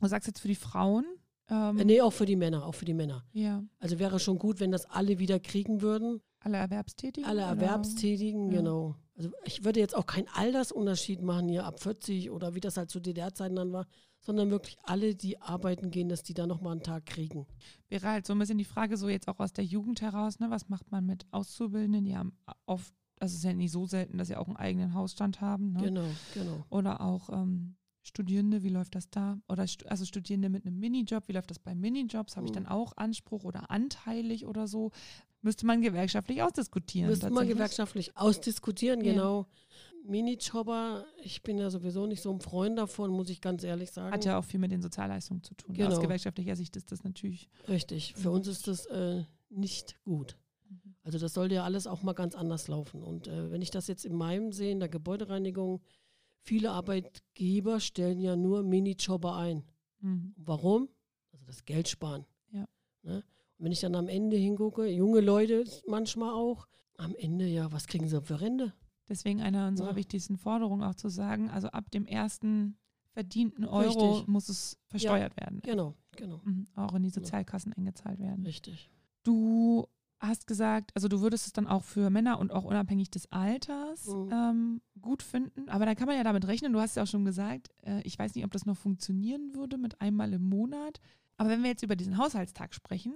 du 0.00 0.06
sagst 0.06 0.26
jetzt 0.26 0.40
für 0.40 0.48
die 0.48 0.54
Frauen? 0.54 1.04
Ähm, 1.50 1.78
Äh, 1.78 1.84
nee, 1.84 2.00
auch 2.00 2.12
für 2.12 2.26
die 2.26 2.36
Männer, 2.36 2.64
auch 2.66 2.74
für 2.74 2.84
die 2.84 2.94
Männer. 2.94 3.24
Ja, 3.32 3.62
Also 3.78 3.98
wäre 3.98 4.18
schon 4.20 4.38
gut, 4.38 4.60
wenn 4.60 4.70
das 4.70 4.84
alle 4.86 5.18
wieder 5.18 5.40
kriegen 5.40 5.80
würden. 5.82 6.20
alle 6.40 6.58
Erwerbstätigen? 6.58 7.28
Alle? 7.28 7.42
Erwerbstätigen, 7.42 8.50
Ja. 8.52 8.58
genau. 8.58 8.96
Also 9.16 9.30
ich 9.44 9.64
würde 9.64 9.80
jetzt 9.80 9.96
auch 9.96 10.06
keinen 10.06 10.28
Altersunterschied 10.28 11.20
machen 11.22 11.48
hier 11.48 11.64
ab 11.64 11.80
40 11.80 12.30
oder 12.30 12.54
wie 12.54 12.60
das 12.60 12.76
halt 12.76 12.90
zu 12.90 13.00
DDR-Zeiten 13.00 13.56
dann 13.56 13.72
war, 13.72 13.86
sondern 14.20 14.50
wirklich 14.50 14.76
alle, 14.82 15.14
die 15.14 15.40
arbeiten 15.40 15.90
gehen, 15.90 16.08
dass 16.08 16.22
die 16.22 16.34
da 16.34 16.46
nochmal 16.46 16.72
einen 16.72 16.82
Tag 16.82 17.06
kriegen. 17.06 17.46
Wäre 17.88 18.08
halt 18.08 18.26
so 18.26 18.32
ein 18.32 18.38
bisschen 18.38 18.58
die 18.58 18.64
Frage, 18.64 18.96
so 18.96 19.08
jetzt 19.08 19.28
auch 19.28 19.38
aus 19.40 19.52
der 19.52 19.64
Jugend 19.64 20.00
heraus, 20.00 20.38
ne, 20.40 20.50
was 20.50 20.68
macht 20.68 20.90
man 20.90 21.06
mit 21.06 21.26
Auszubildenden? 21.30 22.04
Die 22.04 22.16
haben 22.16 22.36
oft, 22.66 22.92
also 23.20 23.32
es 23.32 23.38
ist 23.38 23.44
ja 23.44 23.52
nicht 23.54 23.72
so 23.72 23.86
selten, 23.86 24.18
dass 24.18 24.28
sie 24.28 24.36
auch 24.36 24.48
einen 24.48 24.56
eigenen 24.56 24.94
Hausstand 24.94 25.40
haben. 25.40 25.72
Ne? 25.72 25.84
Genau, 25.84 26.14
genau. 26.34 26.64
Oder 26.70 27.00
auch 27.00 27.30
ähm, 27.30 27.76
Studierende, 28.02 28.62
wie 28.62 28.68
läuft 28.70 28.94
das 28.94 29.10
da? 29.10 29.38
Oder 29.48 29.66
also 29.86 30.04
Studierende 30.04 30.48
mit 30.48 30.66
einem 30.66 30.78
Minijob, 30.78 31.24
wie 31.28 31.32
läuft 31.32 31.50
das 31.50 31.58
bei 31.58 31.74
Minijobs? 31.74 32.36
Habe 32.36 32.46
ich 32.46 32.52
Mhm. 32.52 32.56
dann 32.56 32.66
auch 32.66 32.96
Anspruch 32.96 33.44
oder 33.44 33.70
anteilig 33.70 34.46
oder 34.46 34.66
so? 34.66 34.90
Müsste 35.42 35.66
man 35.66 35.80
gewerkschaftlich 35.82 36.42
ausdiskutieren. 36.42 37.10
Müsste 37.10 37.30
man 37.30 37.46
gewerkschaftlich 37.46 38.16
ausdiskutieren, 38.16 39.04
Ja. 39.04 39.46
Minijobber, 40.08 41.04
ich 41.22 41.42
bin 41.42 41.58
ja 41.58 41.70
sowieso 41.70 42.06
nicht 42.06 42.22
so 42.22 42.32
ein 42.32 42.40
Freund 42.40 42.78
davon, 42.78 43.10
muss 43.10 43.28
ich 43.28 43.40
ganz 43.40 43.62
ehrlich 43.62 43.90
sagen. 43.90 44.12
Hat 44.12 44.24
ja 44.24 44.38
auch 44.38 44.44
viel 44.44 44.58
mit 44.58 44.72
den 44.72 44.80
Sozialleistungen 44.80 45.42
zu 45.42 45.54
tun. 45.54 45.74
Genau. 45.74 45.90
Aus 45.90 46.00
gewerkschaftlicher 46.00 46.56
Sicht 46.56 46.76
ist 46.76 46.90
das 46.90 47.04
natürlich. 47.04 47.48
Richtig. 47.68 48.14
Für 48.16 48.30
uns 48.30 48.48
ist 48.48 48.66
das 48.68 48.86
äh, 48.86 49.24
nicht 49.50 50.02
gut. 50.04 50.36
Also 51.02 51.18
das 51.18 51.34
sollte 51.34 51.56
ja 51.56 51.64
alles 51.64 51.86
auch 51.86 52.02
mal 52.02 52.12
ganz 52.12 52.34
anders 52.34 52.68
laufen. 52.68 53.02
Und 53.02 53.28
äh, 53.28 53.50
wenn 53.50 53.62
ich 53.62 53.70
das 53.70 53.86
jetzt 53.86 54.04
in 54.04 54.14
meinem 54.14 54.52
sehe, 54.52 54.72
in 54.72 54.80
der 54.80 54.88
Gebäudereinigung, 54.88 55.80
viele 56.40 56.70
Arbeitgeber 56.70 57.80
stellen 57.80 58.20
ja 58.20 58.36
nur 58.36 58.62
Minijobber 58.62 59.36
ein. 59.36 59.64
Mhm. 60.00 60.34
Warum? 60.36 60.88
Also 61.32 61.44
das 61.46 61.64
Geld 61.64 61.88
sparen. 61.88 62.24
Ja. 62.50 62.66
Ne? 63.02 63.16
Und 63.58 63.64
wenn 63.64 63.72
ich 63.72 63.80
dann 63.80 63.94
am 63.94 64.08
Ende 64.08 64.36
hingucke, 64.36 64.86
junge 64.86 65.20
Leute 65.20 65.64
manchmal 65.86 66.32
auch, 66.32 66.66
am 66.96 67.14
Ende, 67.14 67.46
ja, 67.46 67.70
was 67.72 67.86
kriegen 67.86 68.08
sie 68.08 68.20
für 68.20 68.40
Rente? 68.40 68.72
Deswegen 69.08 69.40
eine 69.40 69.68
unserer 69.68 69.90
Ja. 69.90 69.96
wichtigsten 69.96 70.36
Forderungen 70.36 70.82
auch 70.82 70.94
zu 70.94 71.08
sagen, 71.08 71.50
also 71.50 71.68
ab 71.68 71.90
dem 71.90 72.06
ersten 72.06 72.76
verdienten 73.12 73.64
Euro 73.64 74.10
Richtig. 74.10 74.28
muss 74.28 74.48
es 74.48 74.78
versteuert 74.86 75.36
werden. 75.40 75.60
Genau, 75.62 75.94
genau. 76.16 76.40
Mhm. 76.44 76.66
Auch 76.76 76.94
in 76.94 77.02
die 77.02 77.10
Sozialkassen 77.10 77.72
eingezahlt 77.72 78.18
werden. 78.20 78.44
Richtig. 78.44 78.90
Du 79.24 79.86
hast 80.20 80.46
gesagt, 80.46 80.90
also 80.94 81.06
du 81.08 81.20
würdest 81.20 81.46
es 81.46 81.52
dann 81.52 81.66
auch 81.68 81.84
für 81.84 82.10
Männer 82.10 82.38
und 82.40 82.52
auch 82.52 82.64
unabhängig 82.64 83.10
des 83.10 83.30
Alters 83.32 84.06
Mhm. 84.06 84.30
ähm, 84.32 84.80
gut 85.00 85.22
finden. 85.22 85.68
Aber 85.68 85.86
da 85.86 85.94
kann 85.94 86.06
man 86.06 86.16
ja 86.16 86.24
damit 86.24 86.46
rechnen, 86.46 86.72
du 86.72 86.80
hast 86.80 86.96
ja 86.96 87.04
auch 87.04 87.06
schon 87.06 87.24
gesagt, 87.24 87.68
äh, 87.84 88.02
ich 88.02 88.18
weiß 88.18 88.34
nicht, 88.34 88.44
ob 88.44 88.50
das 88.52 88.66
noch 88.66 88.76
funktionieren 88.76 89.54
würde 89.54 89.78
mit 89.78 90.00
einmal 90.00 90.32
im 90.32 90.48
Monat. 90.48 91.00
Aber 91.36 91.50
wenn 91.50 91.62
wir 91.62 91.70
jetzt 91.70 91.84
über 91.84 91.94
diesen 91.94 92.18
Haushaltstag 92.18 92.74
sprechen 92.74 93.14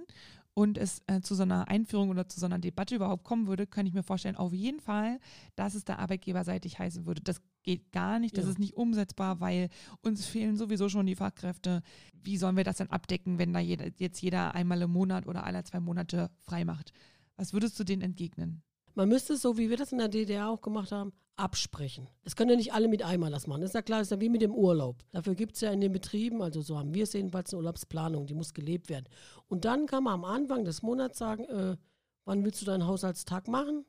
und 0.55 0.77
es 0.77 1.01
äh, 1.07 1.21
zu 1.21 1.35
so 1.35 1.43
einer 1.43 1.67
Einführung 1.67 2.09
oder 2.09 2.27
zu 2.27 2.39
so 2.39 2.45
einer 2.45 2.59
Debatte 2.59 2.95
überhaupt 2.95 3.23
kommen 3.23 3.47
würde, 3.47 3.65
kann 3.65 3.85
ich 3.85 3.93
mir 3.93 4.03
vorstellen, 4.03 4.35
auf 4.35 4.53
jeden 4.53 4.79
Fall, 4.79 5.19
dass 5.55 5.73
es 5.75 5.83
da 5.83 5.95
arbeitgeberseitig 5.95 6.77
heißen 6.79 7.05
würde. 7.05 7.21
Das 7.21 7.41
geht 7.63 7.91
gar 7.91 8.19
nicht, 8.19 8.37
das 8.37 8.45
Ja. 8.45 8.51
ist 8.51 8.59
nicht 8.59 8.75
umsetzbar, 8.75 9.39
weil 9.39 9.69
uns 10.01 10.25
fehlen 10.25 10.57
sowieso 10.57 10.89
schon 10.89 11.05
die 11.05 11.15
Fachkräfte. 11.15 11.81
Wie 12.23 12.37
sollen 12.37 12.57
wir 12.57 12.63
das 12.63 12.77
denn 12.77 12.91
abdecken, 12.91 13.37
wenn 13.39 13.53
da 13.53 13.59
jeder, 13.59 13.87
jetzt 13.97 14.21
jeder 14.21 14.53
einmal 14.53 14.81
im 14.81 14.91
Monat 14.91 15.25
oder 15.27 15.43
alle 15.45 15.63
zwei 15.63 15.79
Monate 15.79 16.29
frei 16.39 16.65
macht? 16.65 16.93
Was 17.35 17.53
würdest 17.53 17.79
du 17.79 17.83
denen 17.83 18.01
entgegnen? 18.01 18.61
Man 18.95 19.09
müsste 19.09 19.33
es 19.33 19.41
so, 19.41 19.57
wie 19.57 19.69
wir 19.71 19.77
das 19.77 19.91
in 19.91 19.97
der 19.97 20.07
DDR 20.09 20.49
auch 20.49 20.61
gemacht 20.61 20.91
haben, 20.91 21.13
absprechen. 21.35 22.07
Das 22.23 22.35
können 22.35 22.51
ja 22.51 22.55
nicht 22.55 22.73
alle 22.73 22.87
mit 22.87 23.03
einmal 23.03 23.31
das 23.31 23.47
machen. 23.47 23.61
Das 23.61 23.71
ist 23.71 23.75
ja 23.75 23.81
klar, 23.81 23.99
das 23.99 24.07
ist 24.07 24.11
ja 24.11 24.21
wie 24.21 24.29
mit 24.29 24.41
dem 24.41 24.53
Urlaub. 24.53 25.03
Dafür 25.11 25.35
gibt 25.35 25.55
es 25.55 25.61
ja 25.61 25.71
in 25.71 25.81
den 25.81 25.91
Betrieben, 25.91 26.41
also 26.41 26.61
so 26.61 26.77
haben 26.77 26.93
wir 26.93 27.03
es 27.03 27.13
jedenfalls, 27.13 27.51
eine 27.51 27.59
Urlaubsplanung, 27.59 28.27
die 28.27 28.33
muss 28.33 28.53
gelebt 28.53 28.89
werden. 28.89 29.05
Und 29.47 29.65
dann 29.65 29.87
kann 29.87 30.03
man 30.03 30.13
am 30.13 30.25
Anfang 30.25 30.65
des 30.65 30.81
Monats 30.81 31.17
sagen, 31.17 31.45
äh, 31.45 31.77
wann 32.25 32.45
willst 32.45 32.61
du 32.61 32.65
deinen 32.65 32.85
Haushaltstag 32.85 33.47
machen? 33.47 33.85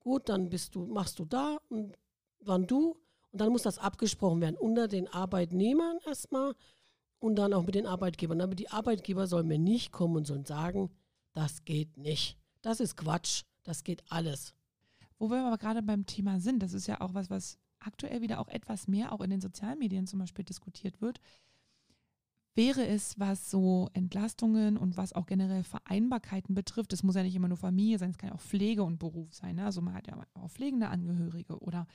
Gut, 0.00 0.28
dann 0.28 0.50
bist 0.50 0.74
du, 0.74 0.84
machst 0.84 1.18
du 1.18 1.24
da 1.24 1.58
und 1.68 1.96
wann 2.40 2.66
du. 2.66 2.96
Und 3.32 3.40
dann 3.40 3.50
muss 3.50 3.62
das 3.62 3.78
abgesprochen 3.78 4.40
werden 4.40 4.56
unter 4.56 4.86
den 4.86 5.08
Arbeitnehmern 5.08 5.98
erstmal 6.06 6.54
und 7.18 7.36
dann 7.36 7.54
auch 7.54 7.64
mit 7.64 7.74
den 7.74 7.86
Arbeitgebern. 7.86 8.40
Aber 8.40 8.54
die 8.54 8.70
Arbeitgeber 8.70 9.26
sollen 9.26 9.48
mir 9.48 9.58
nicht 9.58 9.90
kommen 9.90 10.16
und 10.16 10.26
sollen 10.26 10.44
sagen, 10.44 10.90
das 11.32 11.64
geht 11.64 11.96
nicht. 11.96 12.38
Das 12.62 12.80
ist 12.80 12.96
Quatsch. 12.96 13.44
Das 13.64 13.82
geht 13.82 14.04
alles. 14.10 14.54
Wo 15.24 15.30
wir 15.30 15.42
aber 15.42 15.56
gerade 15.56 15.82
beim 15.82 16.04
Thema 16.04 16.38
sind, 16.38 16.62
das 16.62 16.74
ist 16.74 16.86
ja 16.86 17.00
auch 17.00 17.14
was, 17.14 17.30
was 17.30 17.58
aktuell 17.78 18.20
wieder 18.20 18.40
auch 18.40 18.48
etwas 18.48 18.88
mehr 18.88 19.10
auch 19.10 19.22
in 19.22 19.30
den 19.30 19.40
sozialen 19.40 19.78
Medien 19.78 20.06
zum 20.06 20.18
Beispiel 20.18 20.44
diskutiert 20.44 21.00
wird. 21.00 21.18
Wäre 22.54 22.86
es, 22.86 23.18
was 23.18 23.50
so 23.50 23.88
Entlastungen 23.94 24.76
und 24.76 24.98
was 24.98 25.14
auch 25.14 25.24
generell 25.24 25.64
Vereinbarkeiten 25.64 26.54
betrifft, 26.54 26.92
es 26.92 27.02
muss 27.02 27.14
ja 27.14 27.22
nicht 27.22 27.36
immer 27.36 27.48
nur 27.48 27.56
Familie 27.56 27.98
sein, 27.98 28.10
es 28.10 28.18
kann 28.18 28.28
ja 28.28 28.34
auch 28.34 28.40
Pflege 28.42 28.82
und 28.82 28.98
Beruf 28.98 29.32
sein. 29.32 29.56
Ne? 29.56 29.64
Also 29.64 29.80
man 29.80 29.94
hat 29.94 30.08
ja 30.08 30.26
auch 30.34 30.50
pflegende 30.50 30.88
Angehörige 30.88 31.58
oder 31.58 31.86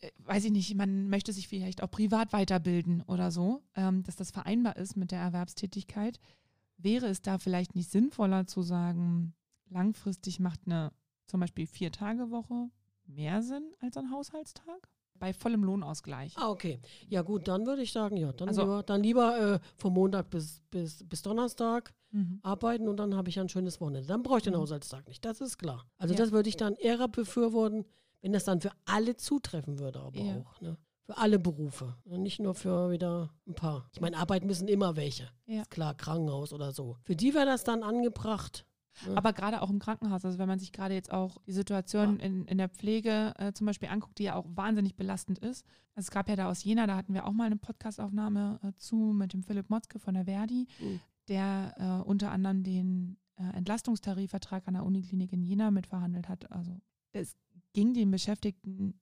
äh, 0.00 0.10
weiß 0.18 0.44
ich 0.44 0.52
nicht, 0.52 0.74
man 0.74 1.08
möchte 1.08 1.32
sich 1.32 1.48
vielleicht 1.48 1.82
auch 1.82 1.90
privat 1.90 2.34
weiterbilden 2.34 3.00
oder 3.00 3.30
so, 3.30 3.62
ähm, 3.76 4.02
dass 4.02 4.16
das 4.16 4.30
vereinbar 4.30 4.76
ist 4.76 4.94
mit 4.94 5.10
der 5.10 5.20
Erwerbstätigkeit. 5.20 6.20
Wäre 6.76 7.06
es 7.06 7.22
da 7.22 7.38
vielleicht 7.38 7.74
nicht 7.74 7.90
sinnvoller 7.90 8.46
zu 8.46 8.60
sagen, 8.60 9.32
langfristig 9.70 10.38
macht 10.38 10.60
eine 10.66 10.92
zum 11.26 11.40
Beispiel 11.40 11.66
Vier-Tage-Woche 11.66 12.70
mehr 13.06 13.42
Sinn 13.42 13.72
als 13.80 13.96
ein 13.96 14.10
Haushaltstag? 14.10 14.88
Bei 15.16 15.32
vollem 15.32 15.62
Lohnausgleich. 15.62 16.36
Ah, 16.36 16.50
okay. 16.50 16.80
Ja 17.08 17.22
gut, 17.22 17.46
dann 17.46 17.66
würde 17.66 17.82
ich 17.82 17.92
sagen, 17.92 18.16
ja, 18.16 18.32
dann 18.32 18.48
Also- 18.48 18.62
lieber, 18.62 18.82
dann 18.82 19.02
lieber 19.02 19.38
äh, 19.54 19.58
vom 19.76 19.94
Montag 19.94 20.28
bis, 20.30 20.60
bis, 20.70 21.04
bis 21.08 21.22
Donnerstag 21.22 21.94
Mhm. 22.10 22.40
arbeiten 22.42 22.88
und 22.88 22.96
dann 22.96 23.14
habe 23.14 23.28
ich 23.28 23.38
ein 23.38 23.48
schönes 23.48 23.80
Wochenende. 23.80 24.08
Dann 24.08 24.22
brauche 24.22 24.38
ich 24.38 24.44
den 24.44 24.54
Mhm. 24.54 24.58
Haushaltstag 24.58 25.06
nicht, 25.08 25.24
das 25.24 25.40
ist 25.40 25.58
klar. 25.58 25.86
Also 25.98 26.14
Ja. 26.14 26.18
das 26.18 26.32
würde 26.32 26.48
ich 26.48 26.56
dann 26.56 26.74
eher 26.74 27.06
befürworten, 27.08 27.84
wenn 28.22 28.32
das 28.32 28.44
dann 28.44 28.60
für 28.60 28.72
alle 28.86 29.16
zutreffen 29.16 29.78
würde 29.78 30.00
aber 30.00 30.18
Ja. 30.20 30.36
auch. 30.38 30.60
Ne? 30.60 30.76
Für 31.06 31.16
alle 31.18 31.38
Berufe. 31.38 31.96
Und 32.04 32.22
nicht 32.22 32.40
nur 32.40 32.54
für 32.54 32.90
wieder 32.90 33.30
ein 33.46 33.54
paar. 33.54 33.88
Ich 33.92 34.00
meine, 34.00 34.16
arbeiten 34.16 34.46
müssen 34.46 34.66
immer 34.68 34.96
welche. 34.96 35.28
Ja. 35.46 35.62
Ist 35.62 35.70
klar, 35.70 35.94
Krankenhaus 35.94 36.52
oder 36.52 36.72
so. 36.72 36.96
Für 37.02 37.14
die 37.14 37.34
wäre 37.34 37.46
das 37.46 37.62
dann 37.62 37.82
angebracht. 37.82 38.64
Ja. 39.06 39.16
Aber 39.16 39.32
gerade 39.32 39.60
auch 39.62 39.70
im 39.70 39.78
Krankenhaus, 39.80 40.24
also 40.24 40.38
wenn 40.38 40.48
man 40.48 40.58
sich 40.58 40.72
gerade 40.72 40.94
jetzt 40.94 41.12
auch 41.12 41.38
die 41.46 41.52
Situation 41.52 42.20
in, 42.20 42.44
in 42.46 42.58
der 42.58 42.68
Pflege 42.68 43.34
äh, 43.38 43.52
zum 43.52 43.66
Beispiel 43.66 43.88
anguckt, 43.88 44.18
die 44.18 44.24
ja 44.24 44.36
auch 44.36 44.46
wahnsinnig 44.48 44.94
belastend 44.94 45.38
ist. 45.40 45.66
Also 45.94 46.06
es 46.06 46.10
gab 46.10 46.28
ja 46.28 46.36
da 46.36 46.48
aus 46.48 46.62
Jena, 46.64 46.86
da 46.86 46.96
hatten 46.96 47.12
wir 47.14 47.26
auch 47.26 47.32
mal 47.32 47.44
eine 47.46 47.56
Podcastaufnahme 47.56 48.60
äh, 48.62 48.72
zu 48.76 48.96
mit 48.96 49.32
dem 49.32 49.42
Philipp 49.42 49.68
Motzke 49.70 49.98
von 49.98 50.14
der 50.14 50.24
Verdi, 50.26 50.66
Mhm. 50.80 51.00
der 51.28 51.74
äh, 52.04 52.08
unter 52.08 52.30
anderem 52.30 52.62
den 52.62 53.16
äh, 53.36 53.56
Entlastungstarifvertrag 53.56 54.66
an 54.68 54.74
der 54.74 54.84
Uniklinik 54.84 55.32
in 55.32 55.42
Jena 55.42 55.70
mitverhandelt 55.70 56.28
hat. 56.28 56.50
Also 56.52 56.80
es 57.12 57.36
ging 57.72 57.94
den 57.94 58.10
Beschäftigten 58.10 58.94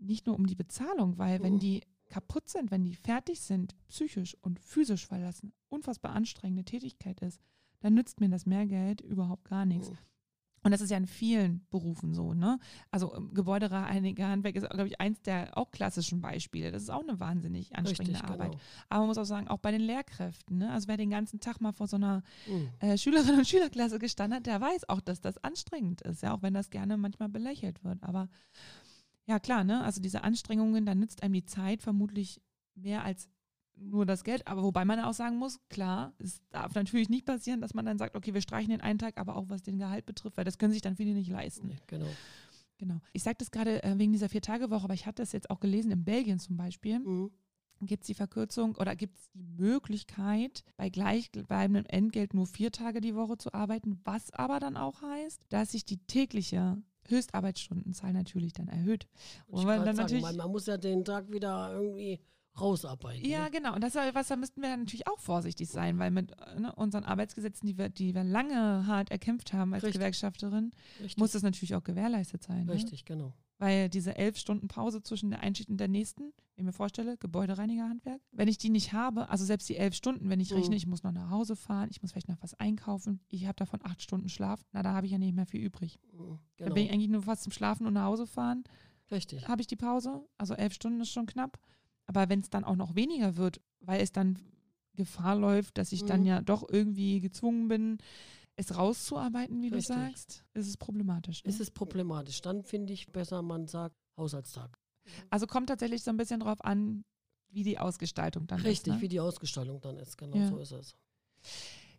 nicht 0.00 0.26
nur 0.26 0.36
um 0.36 0.46
die 0.46 0.54
Bezahlung, 0.54 1.18
weil 1.18 1.42
wenn 1.42 1.54
Mhm. 1.54 1.58
die 1.60 1.80
kaputt 2.08 2.48
sind, 2.48 2.70
wenn 2.70 2.84
die 2.84 2.94
fertig 2.94 3.40
sind, 3.40 3.74
psychisch 3.88 4.36
und 4.40 4.60
physisch, 4.60 5.10
weil 5.10 5.20
das 5.20 5.42
eine 5.42 5.52
unfassbar 5.68 6.12
anstrengende 6.12 6.64
Tätigkeit 6.64 7.20
ist, 7.20 7.40
dann 7.86 7.94
nützt 7.94 8.20
mir 8.20 8.28
das 8.28 8.46
Mehrgeld 8.46 9.00
überhaupt 9.00 9.44
gar 9.44 9.64
nichts. 9.64 9.90
Mhm. 9.90 9.98
Und 10.64 10.72
das 10.72 10.80
ist 10.80 10.90
ja 10.90 10.96
in 10.96 11.06
vielen 11.06 11.64
Berufen 11.70 12.12
so, 12.14 12.34
ne? 12.34 12.58
Also 12.90 13.14
ähm, 13.14 13.32
Gebäudereiniger, 13.32 14.26
Handwerk 14.28 14.56
ist, 14.56 14.68
glaube 14.68 14.88
ich, 14.88 15.00
eins 15.00 15.22
der 15.22 15.56
auch 15.56 15.70
klassischen 15.70 16.20
Beispiele. 16.20 16.72
Das 16.72 16.82
ist 16.82 16.90
auch 16.90 17.06
eine 17.06 17.20
wahnsinnig 17.20 17.76
anstrengende 17.76 18.18
Richtig, 18.18 18.28
Arbeit. 18.28 18.50
genau. 18.50 18.62
Aber 18.88 19.00
man 19.02 19.06
muss 19.06 19.18
auch 19.18 19.24
sagen, 19.24 19.46
auch 19.46 19.58
bei 19.58 19.70
den 19.70 19.82
Lehrkräften, 19.82 20.58
ne? 20.58 20.72
Also 20.72 20.88
wer 20.88 20.96
den 20.96 21.10
ganzen 21.10 21.38
Tag 21.38 21.60
mal 21.60 21.70
vor 21.70 21.86
so 21.86 21.94
einer 21.94 22.24
Mhm. 22.48 22.70
äh, 22.80 22.98
Schülerinnen 22.98 23.38
und 23.38 23.46
Schülerklasse 23.46 24.00
gestanden 24.00 24.38
hat, 24.38 24.46
der 24.46 24.60
weiß 24.60 24.88
auch, 24.88 25.00
dass 25.00 25.20
das 25.20 25.38
anstrengend 25.38 26.00
ist, 26.00 26.22
ja, 26.22 26.34
auch 26.34 26.42
wenn 26.42 26.54
das 26.54 26.70
gerne 26.70 26.96
manchmal 26.96 27.28
belächelt 27.28 27.84
wird. 27.84 28.02
Aber 28.02 28.28
ja, 29.26 29.38
klar, 29.38 29.62
ne? 29.62 29.84
Also 29.84 30.00
diese 30.02 30.24
Anstrengungen, 30.24 30.84
da 30.84 30.96
nützt 30.96 31.22
einem 31.22 31.34
die 31.34 31.46
Zeit 31.46 31.80
vermutlich 31.80 32.42
mehr 32.74 33.04
als 33.04 33.28
nur 33.76 34.06
das 34.06 34.24
Geld. 34.24 34.46
Aber 34.46 34.62
wobei 34.62 34.84
man 34.84 34.98
auch 35.00 35.12
sagen 35.12 35.36
muss, 35.36 35.60
klar, 35.68 36.12
es 36.18 36.40
darf 36.50 36.74
natürlich 36.74 37.08
nicht 37.08 37.26
passieren, 37.26 37.60
dass 37.60 37.74
man 37.74 37.84
dann 37.84 37.98
sagt, 37.98 38.16
okay, 38.16 38.34
wir 38.34 38.40
streichen 38.40 38.70
den 38.70 38.80
einen 38.80 38.98
Tag, 38.98 39.18
aber 39.18 39.36
auch 39.36 39.48
was 39.48 39.62
den 39.62 39.78
Gehalt 39.78 40.06
betrifft, 40.06 40.36
weil 40.36 40.44
das 40.44 40.58
können 40.58 40.72
sich 40.72 40.82
dann 40.82 40.96
viele 40.96 41.12
nicht 41.14 41.30
leisten. 41.30 41.70
Genau. 41.86 42.08
Genau. 42.78 43.00
Ich 43.12 43.22
sage 43.22 43.36
das 43.38 43.50
gerade 43.50 43.82
äh, 43.82 43.98
wegen 43.98 44.12
dieser 44.12 44.28
Vier-Tage-Woche, 44.28 44.84
aber 44.84 44.94
ich 44.94 45.06
hatte 45.06 45.22
das 45.22 45.32
jetzt 45.32 45.48
auch 45.50 45.60
gelesen, 45.60 45.90
in 45.90 46.04
Belgien 46.04 46.38
zum 46.38 46.56
Beispiel 46.58 46.98
Mhm. 46.98 47.30
gibt 47.82 48.02
es 48.02 48.06
die 48.06 48.14
Verkürzung 48.14 48.74
oder 48.76 48.94
gibt 48.96 49.16
es 49.16 49.30
die 49.32 49.42
Möglichkeit, 49.46 50.62
bei 50.76 50.90
gleichbleibendem 50.90 51.86
Entgelt 51.86 52.34
nur 52.34 52.46
vier 52.46 52.72
Tage 52.72 53.00
die 53.00 53.14
Woche 53.14 53.38
zu 53.38 53.54
arbeiten, 53.54 54.00
was 54.04 54.30
aber 54.32 54.60
dann 54.60 54.76
auch 54.76 55.00
heißt, 55.02 55.40
dass 55.48 55.72
sich 55.72 55.84
die 55.86 55.98
tägliche 56.06 56.76
Höchstarbeitsstundenzahl 57.08 58.12
natürlich 58.12 58.52
dann 58.52 58.68
erhöht. 58.68 59.06
Und 59.46 59.60
ich 59.60 59.66
man 59.66 59.84
dann 59.84 59.96
sagen, 59.96 59.98
natürlich- 59.98 60.22
man, 60.22 60.36
man 60.36 60.50
muss 60.50 60.66
ja 60.66 60.76
den 60.76 61.04
Tag 61.04 61.30
wieder 61.30 61.72
irgendwie 61.72 62.20
rausarbeiten. 62.60 63.24
Ja, 63.28 63.44
ne? 63.44 63.50
genau. 63.50 63.74
Und 63.74 63.82
das 63.82 63.94
ist 63.94 64.14
was, 64.14 64.28
da 64.28 64.36
müssten 64.36 64.60
wir 64.62 64.68
dann 64.68 64.80
natürlich 64.80 65.06
auch 65.08 65.18
vorsichtig 65.18 65.68
sein, 65.68 65.98
weil 65.98 66.10
mit 66.10 66.32
ne, 66.58 66.72
unseren 66.74 67.04
Arbeitsgesetzen, 67.04 67.66
die 67.66 67.76
wir, 67.78 67.88
die 67.88 68.14
wir 68.14 68.24
lange 68.24 68.86
hart 68.86 69.10
erkämpft 69.10 69.52
haben 69.52 69.74
als 69.74 69.82
Richtig. 69.84 70.00
Gewerkschafterin, 70.00 70.70
Richtig, 71.00 71.16
muss 71.18 71.32
das 71.32 71.42
natürlich 71.42 71.74
auch 71.74 71.84
gewährleistet 71.84 72.42
sein. 72.42 72.66
Ne? 72.66 72.72
richtig 72.72 73.04
genau. 73.04 73.32
Weil 73.58 73.88
diese 73.88 74.16
elf 74.16 74.36
Stunden 74.36 74.68
Pause 74.68 75.02
zwischen 75.02 75.30
der 75.30 75.40
Einschicht 75.40 75.70
und 75.70 75.78
der 75.78 75.88
nächsten, 75.88 76.24
wenn 76.24 76.32
ich 76.58 76.64
mir 76.64 76.72
vorstelle, 76.72 77.16
Gebäudereinigerhandwerk, 77.16 78.20
wenn 78.32 78.48
ich 78.48 78.58
die 78.58 78.68
nicht 78.68 78.92
habe, 78.92 79.30
also 79.30 79.46
selbst 79.46 79.66
die 79.70 79.76
elf 79.76 79.94
Stunden, 79.94 80.28
wenn 80.28 80.40
ich 80.40 80.50
Mhm. 80.50 80.56
rechne, 80.58 80.76
ich 80.76 80.86
muss 80.86 81.02
noch 81.02 81.12
nach 81.12 81.30
Hause 81.30 81.56
fahren, 81.56 81.88
ich 81.90 82.02
muss 82.02 82.12
vielleicht 82.12 82.28
noch 82.28 82.42
was 82.42 82.52
einkaufen, 82.54 83.20
ich 83.28 83.46
habe 83.46 83.56
davon 83.56 83.80
acht 83.82 84.02
Stunden 84.02 84.28
Schlaf, 84.28 84.62
na, 84.72 84.82
da 84.82 84.92
habe 84.92 85.06
ich 85.06 85.12
ja 85.12 85.18
nicht 85.18 85.34
mehr 85.34 85.46
viel 85.46 85.62
übrig. 85.62 85.98
Mhm, 86.12 86.38
Da 86.58 86.64
Genau. 86.66 86.74
bin 86.74 86.84
ich 86.84 86.92
eigentlich 86.92 87.08
nur 87.08 87.22
fast 87.22 87.44
zum 87.44 87.52
Schlafen 87.52 87.86
und 87.86 87.94
nach 87.94 88.04
Hause 88.04 88.26
fahren, 88.26 88.64
Richtig. 89.10 89.46
habe 89.48 89.60
ich 89.62 89.66
die 89.66 89.76
Pause. 89.76 90.22
Also 90.36 90.52
elf 90.54 90.74
Stunden 90.74 91.00
ist 91.00 91.10
schon 91.10 91.26
knapp. 91.26 91.58
Aber 92.06 92.28
wenn 92.28 92.40
es 92.40 92.50
dann 92.50 92.64
auch 92.64 92.76
noch 92.76 92.94
weniger 92.94 93.36
wird, 93.36 93.60
weil 93.80 94.00
es 94.00 94.12
dann 94.12 94.38
Gefahr 94.94 95.36
läuft, 95.36 95.76
dass 95.78 95.92
ich 95.92 96.04
dann 96.04 96.20
Mhm. 96.20 96.26
ja 96.26 96.40
doch 96.42 96.64
irgendwie 96.68 97.20
gezwungen 97.20 97.68
bin, 97.68 97.98
es 98.56 98.76
rauszuarbeiten, 98.76 99.60
wie 99.62 99.68
Richtig. 99.68 99.94
du 99.94 100.00
sagst, 100.02 100.44
ist 100.54 100.66
es 100.68 100.76
problematisch. 100.78 101.44
Ne? 101.44 101.50
Es 101.50 101.60
ist 101.60 101.72
problematisch. 101.72 102.40
Dann 102.40 102.62
finde 102.62 102.92
ich 102.94 103.12
besser, 103.12 103.42
man 103.42 103.66
sagt 103.68 103.96
Haushaltstag. 104.16 104.78
Also 105.28 105.46
kommt 105.46 105.68
tatsächlich 105.68 106.02
so 106.02 106.10
ein 106.10 106.16
bisschen 106.16 106.40
drauf 106.40 106.64
an, 106.64 107.04
wie 107.50 107.62
die 107.64 107.78
Ausgestaltung 107.78 108.46
dann 108.46 108.60
Richtig, 108.60 108.92
ist. 108.92 108.96
Ne? 108.96 109.02
wie 109.02 109.08
die 109.08 109.20
Ausgestaltung 109.20 109.80
dann 109.82 109.98
ist. 109.98 110.16
Genau 110.16 110.36
Ja. 110.36 110.48
so 110.48 110.58
ist 110.58 110.72
es. 110.72 110.96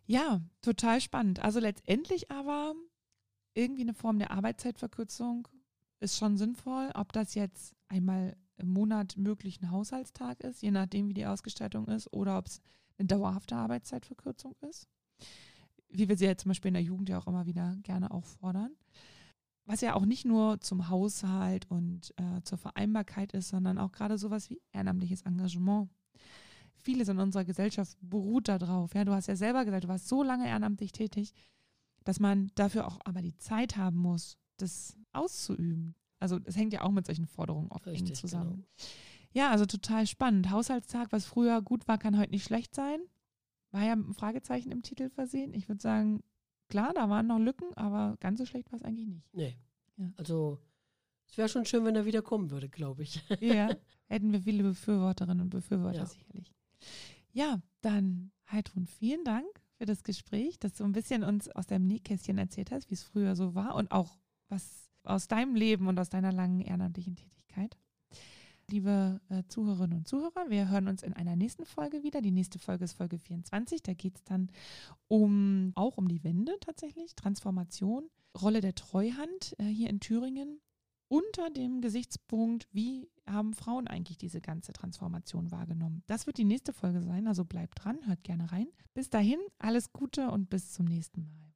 Ja, 0.06 0.40
total 0.62 1.00
spannend. 1.00 1.38
Also 1.40 1.60
letztendlich 1.60 2.30
aber 2.30 2.74
irgendwie 3.54 3.82
eine 3.82 3.94
Form 3.94 4.18
der 4.18 4.30
Arbeitszeitverkürzung 4.30 5.46
ist 6.00 6.16
schon 6.16 6.36
sinnvoll. 6.36 6.90
Ob 6.94 7.12
das 7.12 7.34
jetzt 7.34 7.74
einmal 7.88 8.36
im 8.58 8.68
Monat 8.68 9.16
möglich 9.16 9.60
ein 9.60 9.70
Haushaltstag 9.70 10.40
ist, 10.40 10.62
je 10.62 10.70
nachdem, 10.70 11.08
wie 11.08 11.14
die 11.14 11.26
Ausgestaltung 11.26 11.86
ist, 11.86 12.12
oder 12.12 12.38
ob 12.38 12.46
es 12.46 12.60
eine 12.98 13.06
dauerhafte 13.06 13.56
Arbeitszeitverkürzung 13.56 14.54
ist. 14.68 14.88
Wie 15.88 16.08
wir 16.08 16.16
sie 16.16 16.26
ja 16.26 16.36
zum 16.36 16.50
Beispiel 16.50 16.68
in 16.68 16.74
der 16.74 16.82
Jugend 16.82 17.08
ja 17.08 17.18
auch 17.18 17.26
immer 17.26 17.46
wieder 17.46 17.76
gerne 17.82 18.10
auch 18.10 18.24
fordern. 18.24 18.72
Was 19.64 19.80
ja 19.80 19.94
auch 19.94 20.04
nicht 20.04 20.24
nur 20.24 20.60
zum 20.60 20.88
Haushalt 20.88 21.70
und 21.70 22.14
äh, 22.16 22.42
zur 22.42 22.58
Vereinbarkeit 22.58 23.32
ist, 23.32 23.48
sondern 23.48 23.78
auch 23.78 23.92
gerade 23.92 24.18
sowas 24.18 24.50
wie 24.50 24.60
ehrenamtliches 24.72 25.22
Engagement. 25.22 25.90
Vieles 26.76 27.08
in 27.08 27.18
unserer 27.18 27.44
Gesellschaft 27.44 27.96
beruht 28.00 28.48
darauf. 28.48 28.94
Ja, 28.94 29.04
du 29.04 29.12
hast 29.12 29.26
ja 29.26 29.36
selber 29.36 29.64
gesagt, 29.64 29.84
du 29.84 29.88
warst 29.88 30.08
so 30.08 30.22
lange 30.22 30.46
ehrenamtlich 30.46 30.92
tätig, 30.92 31.34
dass 32.04 32.20
man 32.20 32.50
dafür 32.54 32.86
auch 32.86 32.98
aber 33.04 33.20
die 33.20 33.36
Zeit 33.36 33.76
haben 33.76 33.98
muss, 33.98 34.38
das 34.56 34.96
auszuüben. 35.12 35.94
Also 36.20 36.38
es 36.44 36.56
hängt 36.56 36.72
ja 36.72 36.82
auch 36.82 36.90
mit 36.90 37.06
solchen 37.06 37.26
Forderungen 37.26 37.68
oft 37.70 37.86
Richtig, 37.86 38.16
zusammen. 38.16 38.50
genau. 38.50 38.66
Ja, 39.32 39.50
also 39.50 39.66
total 39.66 40.06
spannend. 40.06 40.50
Haushaltstag, 40.50 41.12
was 41.12 41.26
früher 41.26 41.60
gut 41.62 41.86
war, 41.86 41.98
kann 41.98 42.18
heute 42.18 42.30
nicht 42.32 42.44
schlecht 42.44 42.74
sein. 42.74 43.00
War 43.70 43.84
ja 43.84 43.94
mit 43.94 44.06
einem 44.06 44.14
Fragezeichen 44.14 44.72
im 44.72 44.82
Titel 44.82 45.10
versehen. 45.10 45.52
Ich 45.52 45.68
würde 45.68 45.82
sagen, 45.82 46.22
klar, 46.68 46.92
da 46.94 47.08
waren 47.10 47.26
noch 47.26 47.38
Lücken, 47.38 47.72
aber 47.74 48.16
ganz 48.20 48.38
so 48.38 48.46
schlecht 48.46 48.72
war 48.72 48.78
es 48.78 48.82
eigentlich 48.84 49.06
nicht. 49.06 49.34
Nee. 49.34 49.56
Ja. 49.98 50.10
Also, 50.16 50.58
es 51.28 51.36
wäre 51.36 51.48
schon 51.48 51.66
schön, 51.66 51.84
wenn 51.84 51.94
er 51.94 52.06
wieder 52.06 52.22
kommen 52.22 52.50
würde, 52.50 52.68
glaube 52.68 53.02
ich. 53.02 53.20
Ja, 53.40 53.68
hätten 54.06 54.32
wir 54.32 54.40
viele 54.42 54.62
Befürworterinnen 54.62 55.42
und 55.42 55.50
Befürworter 55.50 55.98
Ja. 55.98 56.06
sicherlich. 56.06 56.54
Ja, 57.32 57.60
dann 57.82 58.32
Heidrun, 58.50 58.86
vielen 58.86 59.24
Dank 59.24 59.46
für 59.76 59.84
das 59.84 60.02
Gespräch, 60.02 60.58
dass 60.58 60.72
du 60.72 60.84
ein 60.84 60.92
bisschen 60.92 61.22
uns 61.22 61.48
aus 61.50 61.66
deinem 61.66 61.86
Nähkästchen 61.86 62.38
erzählt 62.38 62.70
hast, 62.70 62.88
wie 62.90 62.94
es 62.94 63.02
früher 63.02 63.36
so 63.36 63.54
war 63.54 63.74
und 63.74 63.92
auch 63.92 64.18
was 64.48 64.87
aus 65.04 65.28
deinem 65.28 65.54
Leben 65.54 65.86
und 65.88 65.98
aus 65.98 66.08
deiner 66.08 66.32
langen 66.32 66.60
ehrenamtlichen 66.60 67.16
Tätigkeit. 67.16 67.76
Liebe 68.70 69.20
äh, 69.30 69.44
Zuhörerinnen 69.48 69.98
und 69.98 70.08
Zuhörer, 70.08 70.50
wir 70.50 70.68
hören 70.68 70.88
uns 70.88 71.02
in 71.02 71.14
einer 71.14 71.36
nächsten 71.36 71.64
Folge 71.64 72.02
wieder. 72.02 72.20
Die 72.20 72.30
nächste 72.30 72.58
Folge 72.58 72.84
ist 72.84 72.92
Folge 72.92 73.18
24. 73.18 73.82
Da 73.82 73.94
geht 73.94 74.16
es 74.16 74.24
dann 74.24 74.50
um 75.08 75.72
auch 75.74 75.96
um 75.96 76.06
die 76.06 76.22
Wende 76.22 76.52
tatsächlich, 76.60 77.14
Transformation, 77.14 78.10
Rolle 78.40 78.60
der 78.60 78.74
Treuhand 78.74 79.54
äh, 79.58 79.64
hier 79.64 79.88
in 79.88 80.00
Thüringen 80.00 80.60
unter 81.08 81.48
dem 81.48 81.80
Gesichtspunkt, 81.80 82.68
wie 82.70 83.08
haben 83.26 83.54
Frauen 83.54 83.86
eigentlich 83.86 84.18
diese 84.18 84.40
ganze 84.40 84.72
Transformation 84.72 85.50
wahrgenommen. 85.50 86.02
Das 86.06 86.26
wird 86.26 86.36
die 86.36 86.44
nächste 86.44 86.72
Folge 86.72 87.02
sein, 87.02 87.26
also 87.26 87.44
bleibt 87.44 87.82
dran, 87.82 87.98
hört 88.06 88.22
gerne 88.22 88.52
rein. 88.52 88.68
Bis 88.94 89.08
dahin, 89.08 89.38
alles 89.58 89.92
Gute 89.92 90.30
und 90.30 90.50
bis 90.50 90.72
zum 90.72 90.86
nächsten 90.86 91.22
Mal. 91.22 91.47